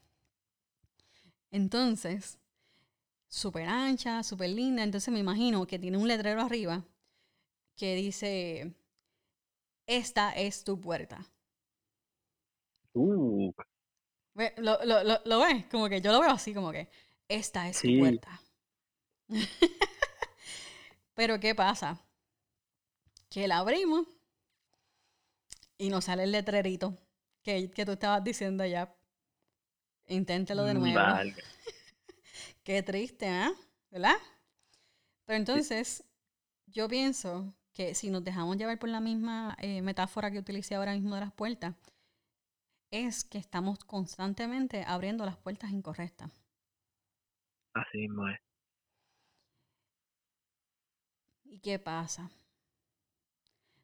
Entonces, 1.51 2.39
súper 3.27 3.67
ancha, 3.67 4.24
súper 4.24 4.50
linda. 4.50 4.84
Entonces 4.84 5.13
me 5.13 5.20
imagino 5.20 5.67
que 5.67 5.79
tiene 5.79 5.98
un 5.98 6.08
letrero 6.08 6.41
arriba 6.41 6.84
que 7.75 7.96
dice, 7.96 8.74
esta 9.88 10.31
es 10.31 10.63
tu 10.63 10.79
puerta. 10.79 11.25
Uh. 12.93 13.51
¿Lo, 14.58 14.84
lo, 14.86 15.03
lo, 15.03 15.20
lo 15.24 15.39
ves? 15.39 15.65
Como 15.65 15.89
que 15.89 16.01
yo 16.01 16.12
lo 16.12 16.22
veo 16.22 16.31
así, 16.31 16.53
como 16.53 16.72
que, 16.72 16.89
esta 17.27 17.67
es 17.70 17.81
tu 17.81 17.98
puerta. 18.00 18.41
Pero 21.13 21.39
¿qué 21.39 21.56
pasa? 21.56 21.99
Que 23.30 23.47
la 23.47 23.60
abrimos 23.60 24.08
y 25.78 25.89
nos 25.89 26.06
sale 26.06 26.23
el 26.23 26.32
letrerito 26.32 26.97
que, 27.43 27.71
que 27.71 27.86
tú 27.86 27.93
estabas 27.93 28.23
diciendo 28.23 28.65
ya. 28.65 28.93
Inténtelo 30.12 30.65
de 30.65 30.74
nuevo. 30.74 31.00
Qué 32.63 32.84
triste, 32.84 33.28
¿eh? 33.28 33.50
¿Verdad? 33.89 34.17
Pero 35.26 35.38
entonces, 35.38 36.04
yo 36.67 36.89
pienso 36.89 37.56
que 37.71 37.95
si 37.95 38.10
nos 38.10 38.21
dejamos 38.21 38.58
llevar 38.58 38.78
por 38.78 38.89
la 38.89 39.00
misma 39.00 39.56
eh, 39.60 39.82
metáfora 39.82 40.30
que 40.30 40.39
utilicé 40.39 40.76
ahora 40.76 40.93
mismo 40.93 41.15
de 41.15 41.21
las 41.21 41.32
puertas, 41.32 41.76
es 42.91 43.24
que 43.24 43.38
estamos 43.38 43.86
constantemente 43.86 44.84
abriendo 44.86 45.26
las 45.26 45.38
puertas 45.38 45.71
incorrectas. 45.71 46.30
Así 47.74 48.00
mismo 48.00 48.28
es. 48.28 48.38
¿Y 51.45 51.60
qué 51.60 51.80
pasa? 51.80 52.30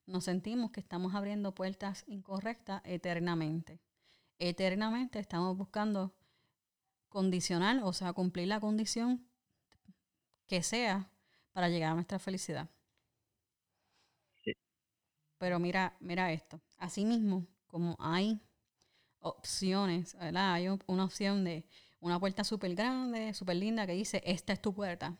Nos 0.05 0.25
sentimos 0.25 0.71
que 0.71 0.81
estamos 0.81 1.15
abriendo 1.15 1.55
puertas 1.55 2.03
incorrectas 2.07 2.81
eternamente 2.83 3.79
eternamente 4.39 5.19
estamos 5.19 5.57
buscando 5.57 6.13
condicionar, 7.09 7.81
o 7.83 7.93
sea, 7.93 8.13
cumplir 8.13 8.47
la 8.47 8.59
condición 8.59 9.27
que 10.45 10.63
sea 10.63 11.11
para 11.51 11.69
llegar 11.69 11.91
a 11.91 11.95
nuestra 11.95 12.19
felicidad. 12.19 12.69
Pero 15.37 15.59
mira, 15.59 15.95
mira 15.99 16.31
esto. 16.31 16.59
Asimismo, 16.77 17.45
como 17.67 17.95
hay 17.99 18.41
opciones, 19.19 20.15
¿verdad? 20.15 20.53
Hay 20.53 20.67
una 20.87 21.03
opción 21.03 21.43
de 21.43 21.65
una 21.99 22.19
puerta 22.19 22.43
súper 22.43 22.73
grande, 22.73 23.33
súper 23.33 23.57
linda 23.57 23.85
que 23.85 23.93
dice, 23.93 24.21
esta 24.25 24.53
es 24.53 24.61
tu 24.61 24.73
puerta. 24.73 25.15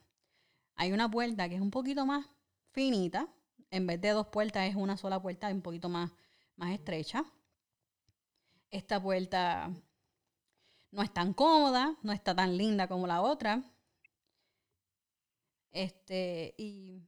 Hay 0.75 0.91
una 0.91 1.09
puerta 1.09 1.47
que 1.47 1.55
es 1.55 1.61
un 1.61 1.71
poquito 1.71 2.05
más 2.05 2.25
finita. 2.71 3.27
En 3.69 3.85
vez 3.85 4.01
de 4.01 4.09
dos 4.09 4.27
puertas 4.27 4.67
es 4.67 4.75
una 4.75 4.97
sola 4.97 5.21
puerta 5.21 5.49
un 5.49 5.61
poquito 5.61 5.89
más, 5.89 6.11
más 6.55 6.71
estrecha 6.71 7.23
esta 8.71 9.01
puerta 9.01 9.71
no 10.91 11.01
es 11.01 11.13
tan 11.13 11.33
cómoda, 11.33 11.97
no 12.03 12.11
está 12.11 12.35
tan 12.35 12.57
linda 12.57 12.87
como 12.87 13.07
la 13.07 13.21
otra. 13.21 13.63
Este, 15.71 16.55
y, 16.57 17.03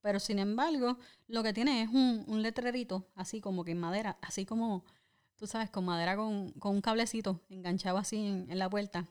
pero 0.00 0.20
sin 0.20 0.38
embargo, 0.38 0.98
lo 1.28 1.42
que 1.42 1.52
tiene 1.52 1.82
es 1.82 1.88
un, 1.88 2.24
un 2.26 2.42
letrerito, 2.42 3.08
así 3.14 3.40
como 3.40 3.64
que 3.64 3.72
en 3.72 3.80
madera, 3.80 4.18
así 4.22 4.44
como, 4.44 4.84
tú 5.36 5.46
sabes, 5.46 5.70
con 5.70 5.84
madera 5.84 6.16
con, 6.16 6.52
con 6.52 6.74
un 6.74 6.80
cablecito 6.80 7.40
enganchado 7.48 7.98
así 7.98 8.16
en, 8.48 8.58
la 8.58 8.68
puerta. 8.68 9.08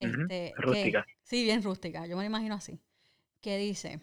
Este, 0.00 0.52
rústica. 0.56 1.06
sí, 1.22 1.44
bien 1.44 1.62
rústica, 1.62 2.06
yo 2.06 2.16
me 2.16 2.24
lo 2.24 2.26
imagino 2.26 2.56
así. 2.56 2.80
Que 3.40 3.56
dice, 3.58 4.00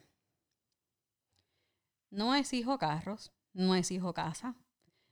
no 2.10 2.36
es 2.36 2.54
hijo 2.54 2.78
carros, 2.78 3.32
no 3.54 3.76
es 3.76 3.92
hijo 3.92 4.14
casa, 4.14 4.56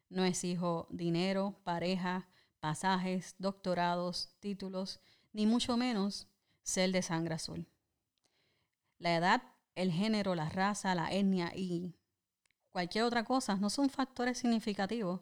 no 0.10 0.24
es 0.24 0.44
hijo 0.44 0.88
dinero, 0.90 1.60
pareja, 1.64 2.28
pasajes, 2.68 3.34
doctorados, 3.40 4.36
títulos, 4.42 5.00
ni 5.32 5.46
mucho 5.46 5.78
menos 5.78 6.28
ser 6.64 6.92
de 6.92 7.02
sangre 7.02 7.36
azul. 7.36 7.66
La 8.98 9.16
edad, 9.16 9.42
el 9.74 9.90
género, 9.90 10.36
la 10.36 10.50
raza, 10.50 10.94
la 10.94 11.10
etnia 11.14 11.54
y 11.56 11.96
cualquier 12.72 13.06
otra 13.06 13.24
cosa 13.24 13.56
no 13.56 13.70
son 13.70 13.90
factores 13.90 14.40
significativos 14.40 15.22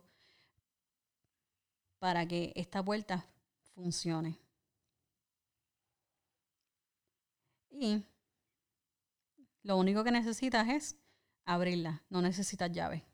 para 2.00 2.28
que 2.28 2.52
esta 2.56 2.82
vuelta 2.82 3.28
funcione. 3.76 4.40
Y 7.70 8.04
lo 9.62 9.78
único 9.78 10.04
que 10.04 10.12
necesitas 10.12 10.68
es 10.68 10.98
abrirla, 11.46 12.04
no 12.10 12.24
necesitas 12.24 12.72
llave. 12.72 13.06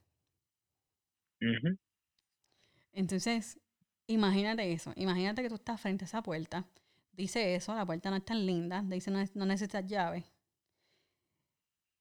Entonces, 2.94 3.60
imagínate 4.08 4.72
eso. 4.72 4.94
Imagínate 4.96 5.42
que 5.42 5.50
tú 5.50 5.56
estás 5.56 5.80
frente 5.80 6.06
a 6.06 6.08
esa 6.08 6.22
puerta. 6.22 6.66
Dice 7.14 7.56
eso, 7.56 7.76
la 7.76 7.86
puerta 7.86 8.10
no 8.10 8.16
es 8.16 8.26
tan 8.26 8.46
linda. 8.46 8.82
Dice 8.84 9.12
no, 9.12 9.24
no 9.36 9.46
necesitas 9.46 9.86
llave. 9.86 10.26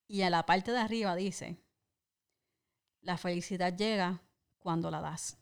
Y 0.08 0.22
a 0.22 0.30
la 0.30 0.44
parte 0.44 0.72
de 0.72 0.78
arriba 0.78 1.14
dice, 1.14 1.56
la 3.02 3.16
felicidad 3.16 3.76
llega 3.76 4.20
cuando 4.58 4.90
la 4.90 5.00
das. 5.00 5.36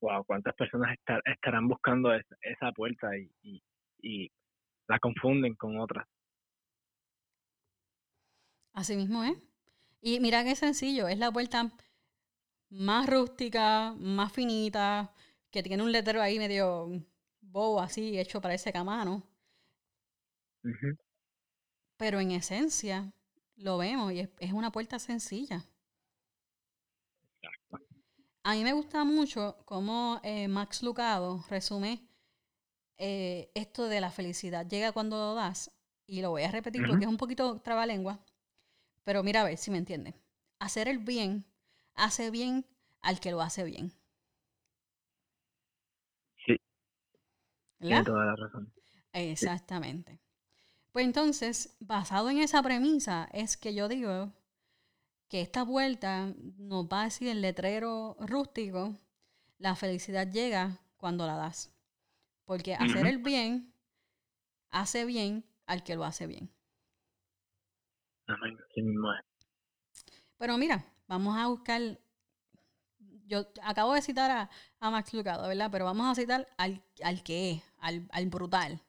Wow, 0.00 0.24
¿cuántas 0.24 0.54
personas 0.54 0.96
estarán 1.26 1.68
buscando 1.68 2.14
esa, 2.14 2.72
puerta 2.74 3.16
y, 3.18 3.30
y, 3.42 3.62
y 4.00 4.30
la 4.88 4.98
confunden 4.98 5.54
con 5.56 5.78
otras? 5.78 6.06
Así 8.72 8.96
mismo 8.96 9.24
es. 9.24 9.36
Y 10.00 10.20
mira 10.20 10.42
qué 10.42 10.54
sencillo, 10.54 11.08
es 11.08 11.18
la 11.18 11.30
puerta 11.30 11.70
más 12.70 13.08
rústica, 13.08 13.94
más 13.98 14.32
finita, 14.32 15.12
que 15.50 15.62
tiene 15.62 15.82
un 15.82 15.92
letrero 15.92 16.22
ahí 16.22 16.38
medio 16.38 16.88
bobo 17.40 17.80
así, 17.80 18.18
hecho 18.18 18.40
para 18.40 18.54
ese 18.54 18.72
camano. 18.72 19.22
Pero 21.96 22.20
en 22.20 22.30
esencia 22.32 23.12
lo 23.56 23.78
vemos 23.78 24.12
y 24.12 24.20
es, 24.38 24.52
una 24.52 24.72
puerta 24.72 24.98
sencilla. 24.98 25.64
A 28.42 28.54
mí 28.54 28.64
me 28.64 28.72
gusta 28.72 29.04
mucho 29.04 29.62
cómo 29.66 30.20
eh, 30.22 30.48
Max 30.48 30.82
Lucado 30.82 31.44
resume 31.50 32.08
eh, 32.96 33.50
esto 33.54 33.86
de 33.88 34.00
la 34.00 34.10
felicidad. 34.10 34.66
Llega 34.66 34.92
cuando 34.92 35.16
lo 35.16 35.34
das, 35.34 35.70
y 36.10 36.22
lo 36.22 36.30
voy 36.30 36.42
a 36.42 36.50
repetir 36.50 36.84
porque 36.86 37.04
es 37.04 37.10
un 37.10 37.16
poquito 37.16 37.60
trabalengua, 37.60 38.18
pero 39.04 39.22
mira 39.22 39.42
a 39.42 39.44
ver 39.44 39.56
si 39.56 39.70
me 39.70 39.78
entiende. 39.78 40.14
Hacer 40.58 40.88
el 40.88 40.98
bien 40.98 41.44
hace 41.94 42.30
bien 42.30 42.66
al 43.00 43.20
que 43.20 43.30
lo 43.30 43.40
hace 43.40 43.64
bien. 43.64 43.92
Sí. 46.46 46.56
Tiene 47.78 48.04
toda 48.04 48.24
la 48.24 48.36
razón. 48.36 48.72
Exactamente. 49.12 50.20
Pues 50.92 51.04
entonces, 51.04 51.76
basado 51.80 52.30
en 52.30 52.38
esa 52.38 52.62
premisa, 52.62 53.28
es 53.32 53.56
que 53.56 53.74
yo 53.74 53.88
digo 53.88 54.32
que 55.28 55.40
esta 55.40 55.62
vuelta 55.62 56.34
nos 56.58 56.86
va 56.86 57.02
a 57.02 57.04
decir 57.04 57.28
el 57.28 57.40
letrero 57.40 58.16
rústico, 58.18 58.96
la 59.58 59.76
felicidad 59.76 60.30
llega 60.30 60.80
cuando 60.96 61.26
la 61.26 61.36
das. 61.36 61.72
Porque 62.44 62.74
hacer 62.74 63.06
el 63.06 63.18
bien 63.18 63.72
hace 64.70 65.04
bien 65.04 65.44
al 65.66 65.84
que 65.84 65.94
lo 65.94 66.04
hace 66.04 66.26
bien. 66.26 66.50
Amén. 68.26 68.58
Pero 70.36 70.58
mira, 70.58 70.84
vamos 71.10 71.36
a 71.36 71.48
buscar. 71.48 71.80
Yo 73.26 73.46
acabo 73.62 73.94
de 73.94 74.02
citar 74.02 74.30
a, 74.30 74.50
a 74.80 74.90
Max 74.90 75.12
Lucado, 75.12 75.46
¿verdad? 75.48 75.68
Pero 75.70 75.84
vamos 75.84 76.06
a 76.06 76.14
citar 76.14 76.46
al, 76.56 76.82
al 77.04 77.22
que 77.22 77.50
es, 77.50 77.74
al, 77.78 78.08
al 78.12 78.26
brutal, 78.28 78.80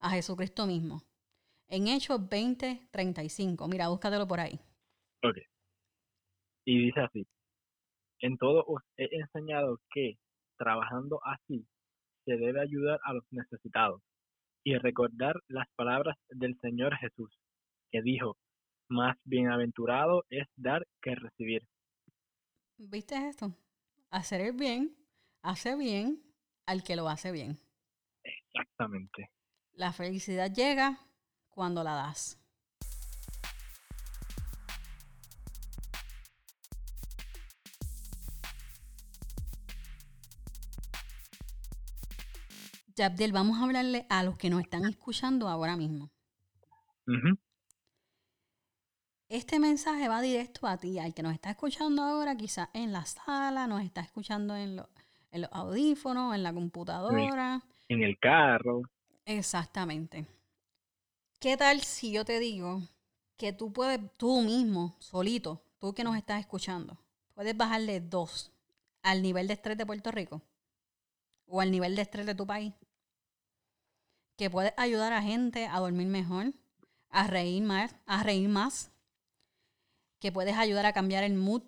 a 0.00 0.10
Jesucristo 0.10 0.66
mismo. 0.66 1.02
En 1.68 1.86
Hechos 1.86 2.28
20, 2.28 2.88
35. 2.90 3.68
Mira, 3.68 3.88
búscatelo 3.88 4.26
por 4.26 4.40
ahí. 4.40 4.58
Ok. 5.22 5.36
Y 6.64 6.86
dice 6.86 7.00
así. 7.00 7.26
En 8.20 8.36
todo 8.36 8.64
os 8.66 8.82
he 8.96 9.08
enseñado 9.16 9.78
que, 9.92 10.18
trabajando 10.58 11.20
así, 11.24 11.66
se 12.24 12.36
debe 12.36 12.60
ayudar 12.60 13.00
a 13.04 13.14
los 13.14 13.24
necesitados 13.30 14.02
y 14.62 14.76
recordar 14.76 15.36
las 15.48 15.66
palabras 15.74 16.16
del 16.28 16.58
Señor 16.60 16.94
Jesús, 16.96 17.30
que 17.90 18.02
dijo, 18.02 18.36
más 18.90 19.16
bienaventurado 19.24 20.24
es 20.28 20.46
dar 20.56 20.86
que 21.00 21.14
recibir. 21.14 21.66
¿Viste 22.76 23.28
esto? 23.28 23.54
Hacer 24.10 24.40
el 24.40 24.52
bien 24.52 24.96
hace 25.42 25.76
bien 25.76 26.22
al 26.66 26.82
que 26.82 26.96
lo 26.96 27.08
hace 27.08 27.32
bien. 27.32 27.58
Exactamente. 28.22 29.30
La 29.72 29.92
felicidad 29.92 30.52
llega 30.52 30.98
cuando 31.50 31.82
la 31.82 31.94
das. 31.94 32.40
Abdel, 43.02 43.32
vamos 43.32 43.58
a 43.58 43.64
hablarle 43.64 44.06
a 44.08 44.22
los 44.22 44.36
que 44.36 44.50
nos 44.50 44.60
están 44.60 44.84
escuchando 44.84 45.48
ahora 45.48 45.76
mismo. 45.76 46.10
Este 49.30 49.60
mensaje 49.60 50.08
va 50.08 50.20
directo 50.20 50.66
a 50.66 50.76
ti, 50.76 50.98
al 50.98 51.14
que 51.14 51.22
nos 51.22 51.32
está 51.32 51.50
escuchando 51.50 52.02
ahora, 52.02 52.36
quizás 52.36 52.68
en 52.74 52.92
la 52.92 53.06
sala, 53.06 53.66
nos 53.66 53.82
está 53.82 54.02
escuchando 54.02 54.56
en, 54.56 54.76
los 54.76 55.48
audífonos, 55.52 56.34
en 56.34 56.42
la 56.42 56.52
computadora. 56.52 57.62
En 57.88 58.02
el 58.02 58.18
carro. 58.18 58.82
Exactamente. 59.24 60.26
¿Qué 61.38 61.56
tal 61.56 61.80
si 61.80 62.10
yo 62.10 62.24
te 62.24 62.40
digo 62.40 62.82
que 63.36 63.52
tú 63.52 63.72
puedes, 63.72 64.00
tú 64.16 64.42
mismo, 64.42 64.96
solito, 64.98 65.62
tú 65.78 65.94
que 65.94 66.04
nos 66.04 66.16
estás 66.16 66.40
escuchando, 66.40 66.98
puedes 67.32 67.56
bajarle 67.56 68.00
dos 68.00 68.52
al 69.02 69.22
nivel 69.22 69.46
de 69.46 69.54
estrés 69.54 69.78
de 69.78 69.86
Puerto 69.86 70.10
Rico? 70.10 70.42
¿O 71.46 71.60
al 71.60 71.70
nivel 71.70 71.96
de 71.96 72.02
estrés 72.02 72.26
de 72.26 72.34
tu 72.34 72.46
país? 72.46 72.74
que 74.40 74.48
puede 74.48 74.72
ayudar 74.78 75.12
a 75.12 75.20
gente 75.20 75.66
a 75.66 75.80
dormir 75.80 76.06
mejor, 76.06 76.54
a 77.10 77.26
reír 77.26 77.62
más, 77.62 77.94
a 78.06 78.22
reír 78.22 78.48
más, 78.48 78.90
que 80.20 80.30
puedes 80.30 80.56
ayudar 80.56 80.86
a 80.86 80.92
cambiar 80.92 81.24
el 81.24 81.34
mood 81.34 81.62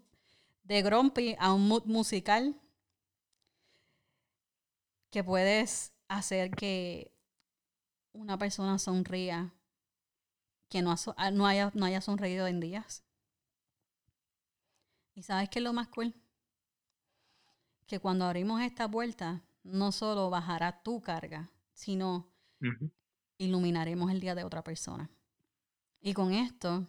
de 0.62 0.83
grumpy 0.83 1.37
a 1.38 1.53
un 1.53 1.67
mood 1.67 1.85
musical, 1.87 2.55
que 5.11 5.25
puedes 5.25 5.93
hacer 6.09 6.51
que 6.53 7.12
una 8.12 8.38
persona 8.38 8.79
sonría 8.79 9.53
que 10.69 10.81
no, 10.81 10.95
ah, 11.19 11.31
no, 11.31 11.47
haya, 11.47 11.71
no 11.75 11.85
haya 11.85 12.01
sonreído 12.01 12.47
en 12.47 12.61
días. 12.61 13.05
¿Y 15.15 15.23
sabes 15.23 15.51
qué 15.51 15.59
es 15.59 15.62
lo 15.62 15.75
más 15.75 15.88
cool? 15.88 16.15
Que 17.87 18.01
cuando 18.01 18.25
abrimos 18.25 18.62
esta 18.62 18.91
puerta, 18.91 19.43
no 19.62 19.93
solo 19.93 20.31
bajará 20.31 20.83
tu 20.83 21.03
carga, 21.03 21.51
sino 21.75 22.33
iluminaremos 23.37 24.11
el 24.11 24.21
día 24.21 24.35
de 24.35 24.45
otra 24.45 24.65
persona. 24.65 25.11
Y 26.01 26.15
con 26.15 26.33
esto 26.33 26.88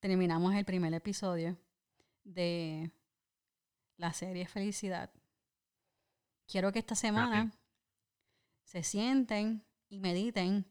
terminamos 0.00 0.54
el 0.54 0.64
primer 0.64 0.92
episodio 0.94 1.56
de 2.24 2.90
la 3.96 4.12
serie 4.12 4.46
Felicidad. 4.46 5.10
Quiero 6.46 6.72
que 6.72 6.80
esta 6.80 6.94
semana 6.94 7.52
se 8.64 8.82
sienten 8.82 9.64
y 9.88 10.00
mediten 10.00 10.66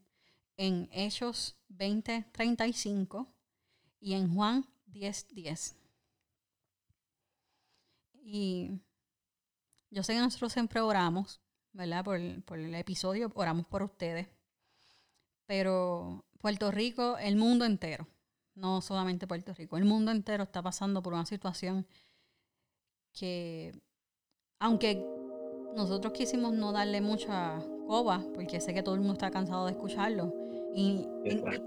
en 0.56 0.88
Hechos 0.92 1.56
20:35 1.68 3.26
y 4.00 4.14
en 4.14 4.34
Juan 4.34 4.66
10:10. 4.86 5.76
Y 8.12 8.80
yo 9.90 10.02
sé 10.02 10.12
que 10.12 10.20
nosotros 10.20 10.52
siempre 10.52 10.80
oramos 10.80 11.40
¿verdad? 11.72 12.04
Por, 12.04 12.42
por 12.44 12.58
el 12.58 12.74
episodio, 12.74 13.30
oramos 13.34 13.66
por 13.66 13.82
ustedes. 13.82 14.28
Pero 15.46 16.24
Puerto 16.38 16.70
Rico, 16.70 17.18
el 17.18 17.36
mundo 17.36 17.64
entero, 17.64 18.06
no 18.60 18.80
solamente 18.80 19.26
Puerto 19.26 19.54
Rico, 19.54 19.76
el 19.76 19.84
mundo 19.84 20.10
entero 20.10 20.44
está 20.44 20.62
pasando 20.62 21.02
por 21.02 21.14
una 21.14 21.26
situación 21.26 21.86
que, 23.12 23.72
aunque 24.58 25.04
nosotros 25.74 26.12
quisimos 26.12 26.52
no 26.52 26.72
darle 26.72 27.00
mucha 27.00 27.60
coba, 27.86 28.22
porque 28.34 28.60
sé 28.60 28.74
que 28.74 28.82
todo 28.82 28.94
el 28.94 29.00
mundo 29.00 29.14
está 29.14 29.30
cansado 29.30 29.66
de 29.66 29.72
escucharlo, 29.72 30.32
y, 30.74 31.06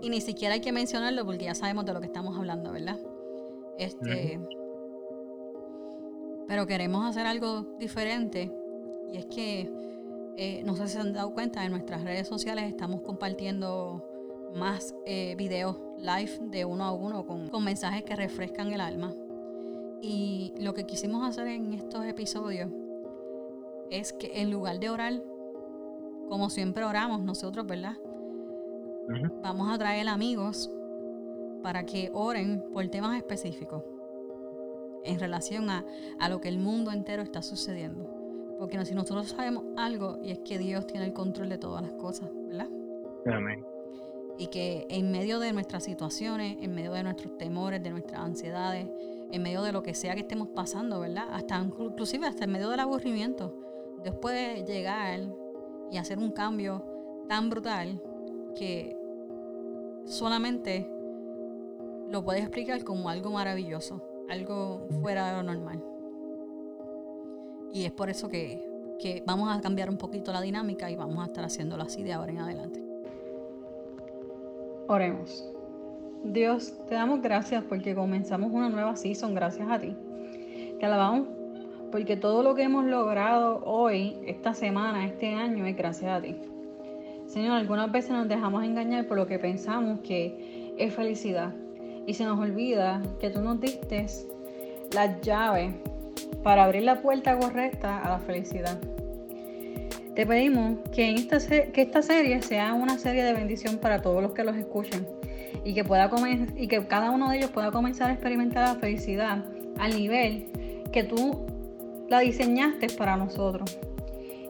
y, 0.02 0.10
ni 0.10 0.22
siquiera 0.22 0.54
hay 0.54 0.62
que 0.62 0.72
mencionarlo 0.72 1.26
porque 1.26 1.46
ya 1.46 1.56
sabemos 1.56 1.86
de 1.86 1.94
lo 1.94 2.00
que 2.00 2.06
estamos 2.06 2.38
hablando, 2.38 2.72
¿verdad? 2.72 2.98
Este, 3.78 4.40
Pero 6.48 6.68
queremos 6.68 7.06
hacer 7.06 7.26
algo 7.26 7.76
diferente, 7.80 8.52
y 9.12 9.18
es 9.18 9.26
que 9.26 9.70
eh, 10.38 10.64
no 10.64 10.76
sé 10.76 10.88
si 10.88 10.94
se 10.94 11.00
han 11.00 11.14
dado 11.14 11.34
cuenta, 11.34 11.66
en 11.66 11.72
nuestras 11.72 12.04
redes 12.04 12.28
sociales 12.28 12.66
estamos 12.66 13.02
compartiendo 13.02 14.04
más 14.56 14.96
eh, 15.06 15.36
videos 15.38 15.78
live 16.04 16.38
de 16.52 16.66
uno 16.66 16.84
a 16.84 16.92
uno 16.92 17.26
con, 17.26 17.48
con 17.48 17.64
mensajes 17.64 18.04
que 18.04 18.16
refrescan 18.16 18.72
el 18.72 18.82
alma. 18.82 19.14
Y 20.02 20.54
lo 20.60 20.74
que 20.74 20.86
quisimos 20.86 21.28
hacer 21.28 21.48
en 21.48 21.74
estos 21.74 22.06
episodios 22.06 22.70
es 23.90 24.12
que 24.12 24.42
en 24.42 24.52
lugar 24.52 24.80
de 24.80 24.90
orar, 24.90 25.14
como 26.28 26.50
siempre 26.50 26.84
oramos 26.84 27.22
nosotros, 27.22 27.66
¿verdad? 27.66 27.96
Vamos 29.42 29.72
a 29.72 29.78
traer 29.78 30.08
amigos 30.08 30.70
para 31.62 31.86
que 31.86 32.10
oren 32.14 32.64
por 32.74 32.88
temas 32.90 33.16
específicos 33.16 33.84
en 35.06 35.20
relación 35.20 35.70
a, 35.70 35.86
a 36.20 36.30
lo 36.30 36.42
que 36.42 36.50
el 36.50 36.60
mundo 36.60 36.92
entero 36.92 37.22
está 37.22 37.42
sucediendo. 37.42 38.10
Porque 38.60 38.84
si 38.86 38.94
nosotros 38.94 39.30
sabemos 39.30 39.64
algo, 39.78 40.20
y 40.22 40.32
es 40.32 40.40
que 40.40 40.58
Dios 40.58 40.88
tiene 40.88 41.06
el 41.06 41.14
control 41.14 41.50
de 41.50 41.58
todas 41.58 41.82
las 41.82 41.94
cosas, 41.94 42.30
¿verdad? 42.48 42.70
Amén. 43.26 43.73
Y 44.38 44.48
que 44.48 44.88
en 44.90 45.12
medio 45.12 45.40
de 45.40 45.54
nuestras 45.54 45.84
situaciones, 45.84 46.58
en 46.60 46.74
medio 46.74 46.94
de 46.94 47.04
nuestros 47.04 47.38
temores, 47.38 47.84
de 47.84 47.92
nuestras 47.92 48.22
ansiedades, 48.22 48.88
en 49.32 49.42
medio 49.42 49.62
de 49.62 49.72
lo 49.72 49.84
que 49.84 49.94
sea 49.94 50.16
que 50.16 50.22
estemos 50.22 50.50
pasando, 50.50 51.00
¿verdad? 51.00 51.28
Hasta 51.32 51.60
inclusive 51.60 52.28
hasta 52.28 52.46
en 52.46 52.52
medio 52.52 52.70
del 52.70 52.80
aburrimiento, 52.80 53.56
Dios 54.04 54.16
puede 54.16 54.64
llegar 54.66 55.22
y 55.92 55.98
hacer 55.98 56.20
un 56.20 56.32
cambio 56.32 56.84
tan 57.28 57.50
brutal 57.50 58.02
que 58.56 58.98
solamente 60.06 60.90
lo 62.10 62.24
puede 62.24 62.40
explicar 62.40 62.84
como 62.84 63.10
algo 63.10 63.32
maravilloso, 63.32 64.02
algo 64.30 64.88
fuera 65.02 65.28
de 65.28 65.38
lo 65.38 65.44
normal. 65.44 65.84
Y 67.74 67.86
es 67.86 67.92
por 67.92 68.10
eso 68.10 68.30
que, 68.30 68.72
vamos 69.26 69.54
a 69.54 69.60
cambiar 69.62 69.90
un 69.90 69.98
poquito 69.98 70.32
la 70.32 70.42
dinámica 70.42 70.92
y 70.92 70.96
vamos 70.96 71.24
a 71.24 71.26
estar 71.26 71.44
haciéndolo 71.44 71.84
así 71.84 72.04
de 72.04 72.14
ahora 72.14 72.32
en 72.32 72.38
adelante. 72.38 72.83
Oremos. 74.88 75.50
Dios, 76.24 76.74
te 76.88 76.96
damos 76.96 77.22
gracias 77.22 77.64
porque 77.64 77.96
comenzamos 77.96 78.52
una 78.52 78.70
nueva 78.70 78.96
season 78.96 79.34
gracias 79.34 79.70
a 79.70 79.80
ti. 79.80 79.96
Te 80.80 80.86
alabamos 80.86 81.28
porque 81.92 82.18
todo 82.18 82.44
lo 82.44 82.56
que 82.56 82.64
hemos 82.64 82.86
logrado 82.86 83.64
hoy, 83.66 84.18
esta 84.26 84.54
semana, 84.54 85.06
este 85.06 85.34
año, 85.34 85.66
es 85.66 85.78
gracias 85.78 86.12
a 86.12 86.22
ti. 86.22 86.36
Señor, 87.28 87.54
algunas 87.54 87.92
veces 87.92 88.12
nos 88.12 88.28
dejamos 88.28 88.64
engañar 88.64 89.08
por 89.08 89.18
lo 89.18 89.28
que 89.28 89.40
pensamos 89.40 90.00
que 90.00 90.74
es 90.78 90.94
felicidad 90.94 91.54
y 92.06 92.14
se 92.14 92.26
nos 92.26 92.40
olvida 92.40 93.02
que 93.20 93.30
tú 93.30 93.42
nos 93.42 93.62
diste 93.62 94.08
las 94.94 95.22
llaves 95.22 95.74
para 96.44 96.66
abrir 96.66 96.84
la 96.84 97.02
puerta 97.02 97.38
correcta 97.38 98.00
a 98.00 98.10
la 98.10 98.20
felicidad. 98.20 98.80
Te 100.16 100.28
pedimos 100.28 100.78
que, 100.94 101.12
esta, 101.16 101.40
que 101.40 101.82
esta 101.82 102.02
serie 102.04 102.42
sea 102.44 102.74
una 102.74 103.00
serie 103.00 103.24
de 103.24 103.34
bendición 103.34 103.80
para 103.80 104.02
todos 104.02 104.22
los 104.22 104.34
que 104.34 104.44
los 104.44 104.56
escuchen 104.56 105.08
y 105.66 105.74
que, 105.74 105.84
pueda 105.84 106.12
y 106.56 106.68
que 106.68 106.86
cada 106.86 107.10
uno 107.10 107.30
de 107.30 107.38
ellos 107.38 107.50
pueda 107.50 107.72
comenzar 107.72 108.10
a 108.10 108.14
experimentar 108.14 108.68
la 108.68 108.80
felicidad 108.80 109.44
al 109.80 109.96
nivel 109.96 110.50
que 110.92 111.04
tú 111.04 111.46
la 112.10 112.20
diseñaste 112.20 112.90
para 112.90 113.18
nosotros. 113.18 113.80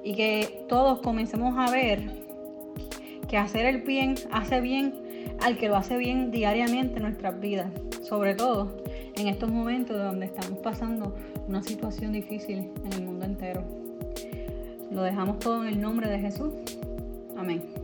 Y 0.04 0.16
que 0.16 0.66
todos 0.68 1.00
comencemos 1.00 1.56
a 1.58 1.72
ver 1.72 2.02
que 3.30 3.38
hacer 3.38 3.66
el 3.66 3.84
bien 3.84 4.16
hace 4.32 4.60
bien 4.60 4.94
al 5.42 5.58
que 5.58 5.70
lo 5.70 5.78
hace 5.78 5.98
bien 5.98 6.30
diariamente 6.30 6.98
en 6.98 7.04
nuestras 7.04 7.40
vidas. 7.40 7.72
Sobre 8.02 8.36
todo 8.36 8.84
en 9.16 9.28
estos 9.28 9.50
momentos 9.50 9.98
donde 9.98 10.26
estamos 10.26 10.60
pasando 10.60 11.16
una 11.48 11.64
situación 11.64 12.12
difícil 12.12 12.70
en 12.84 12.94
el 12.94 13.02
mundo. 13.04 13.13
Lo 14.94 15.02
dejamos 15.02 15.40
todo 15.40 15.64
en 15.64 15.70
el 15.70 15.82
nombre 15.82 16.08
de 16.08 16.20
Jesús. 16.20 16.54
Amén. 17.36 17.83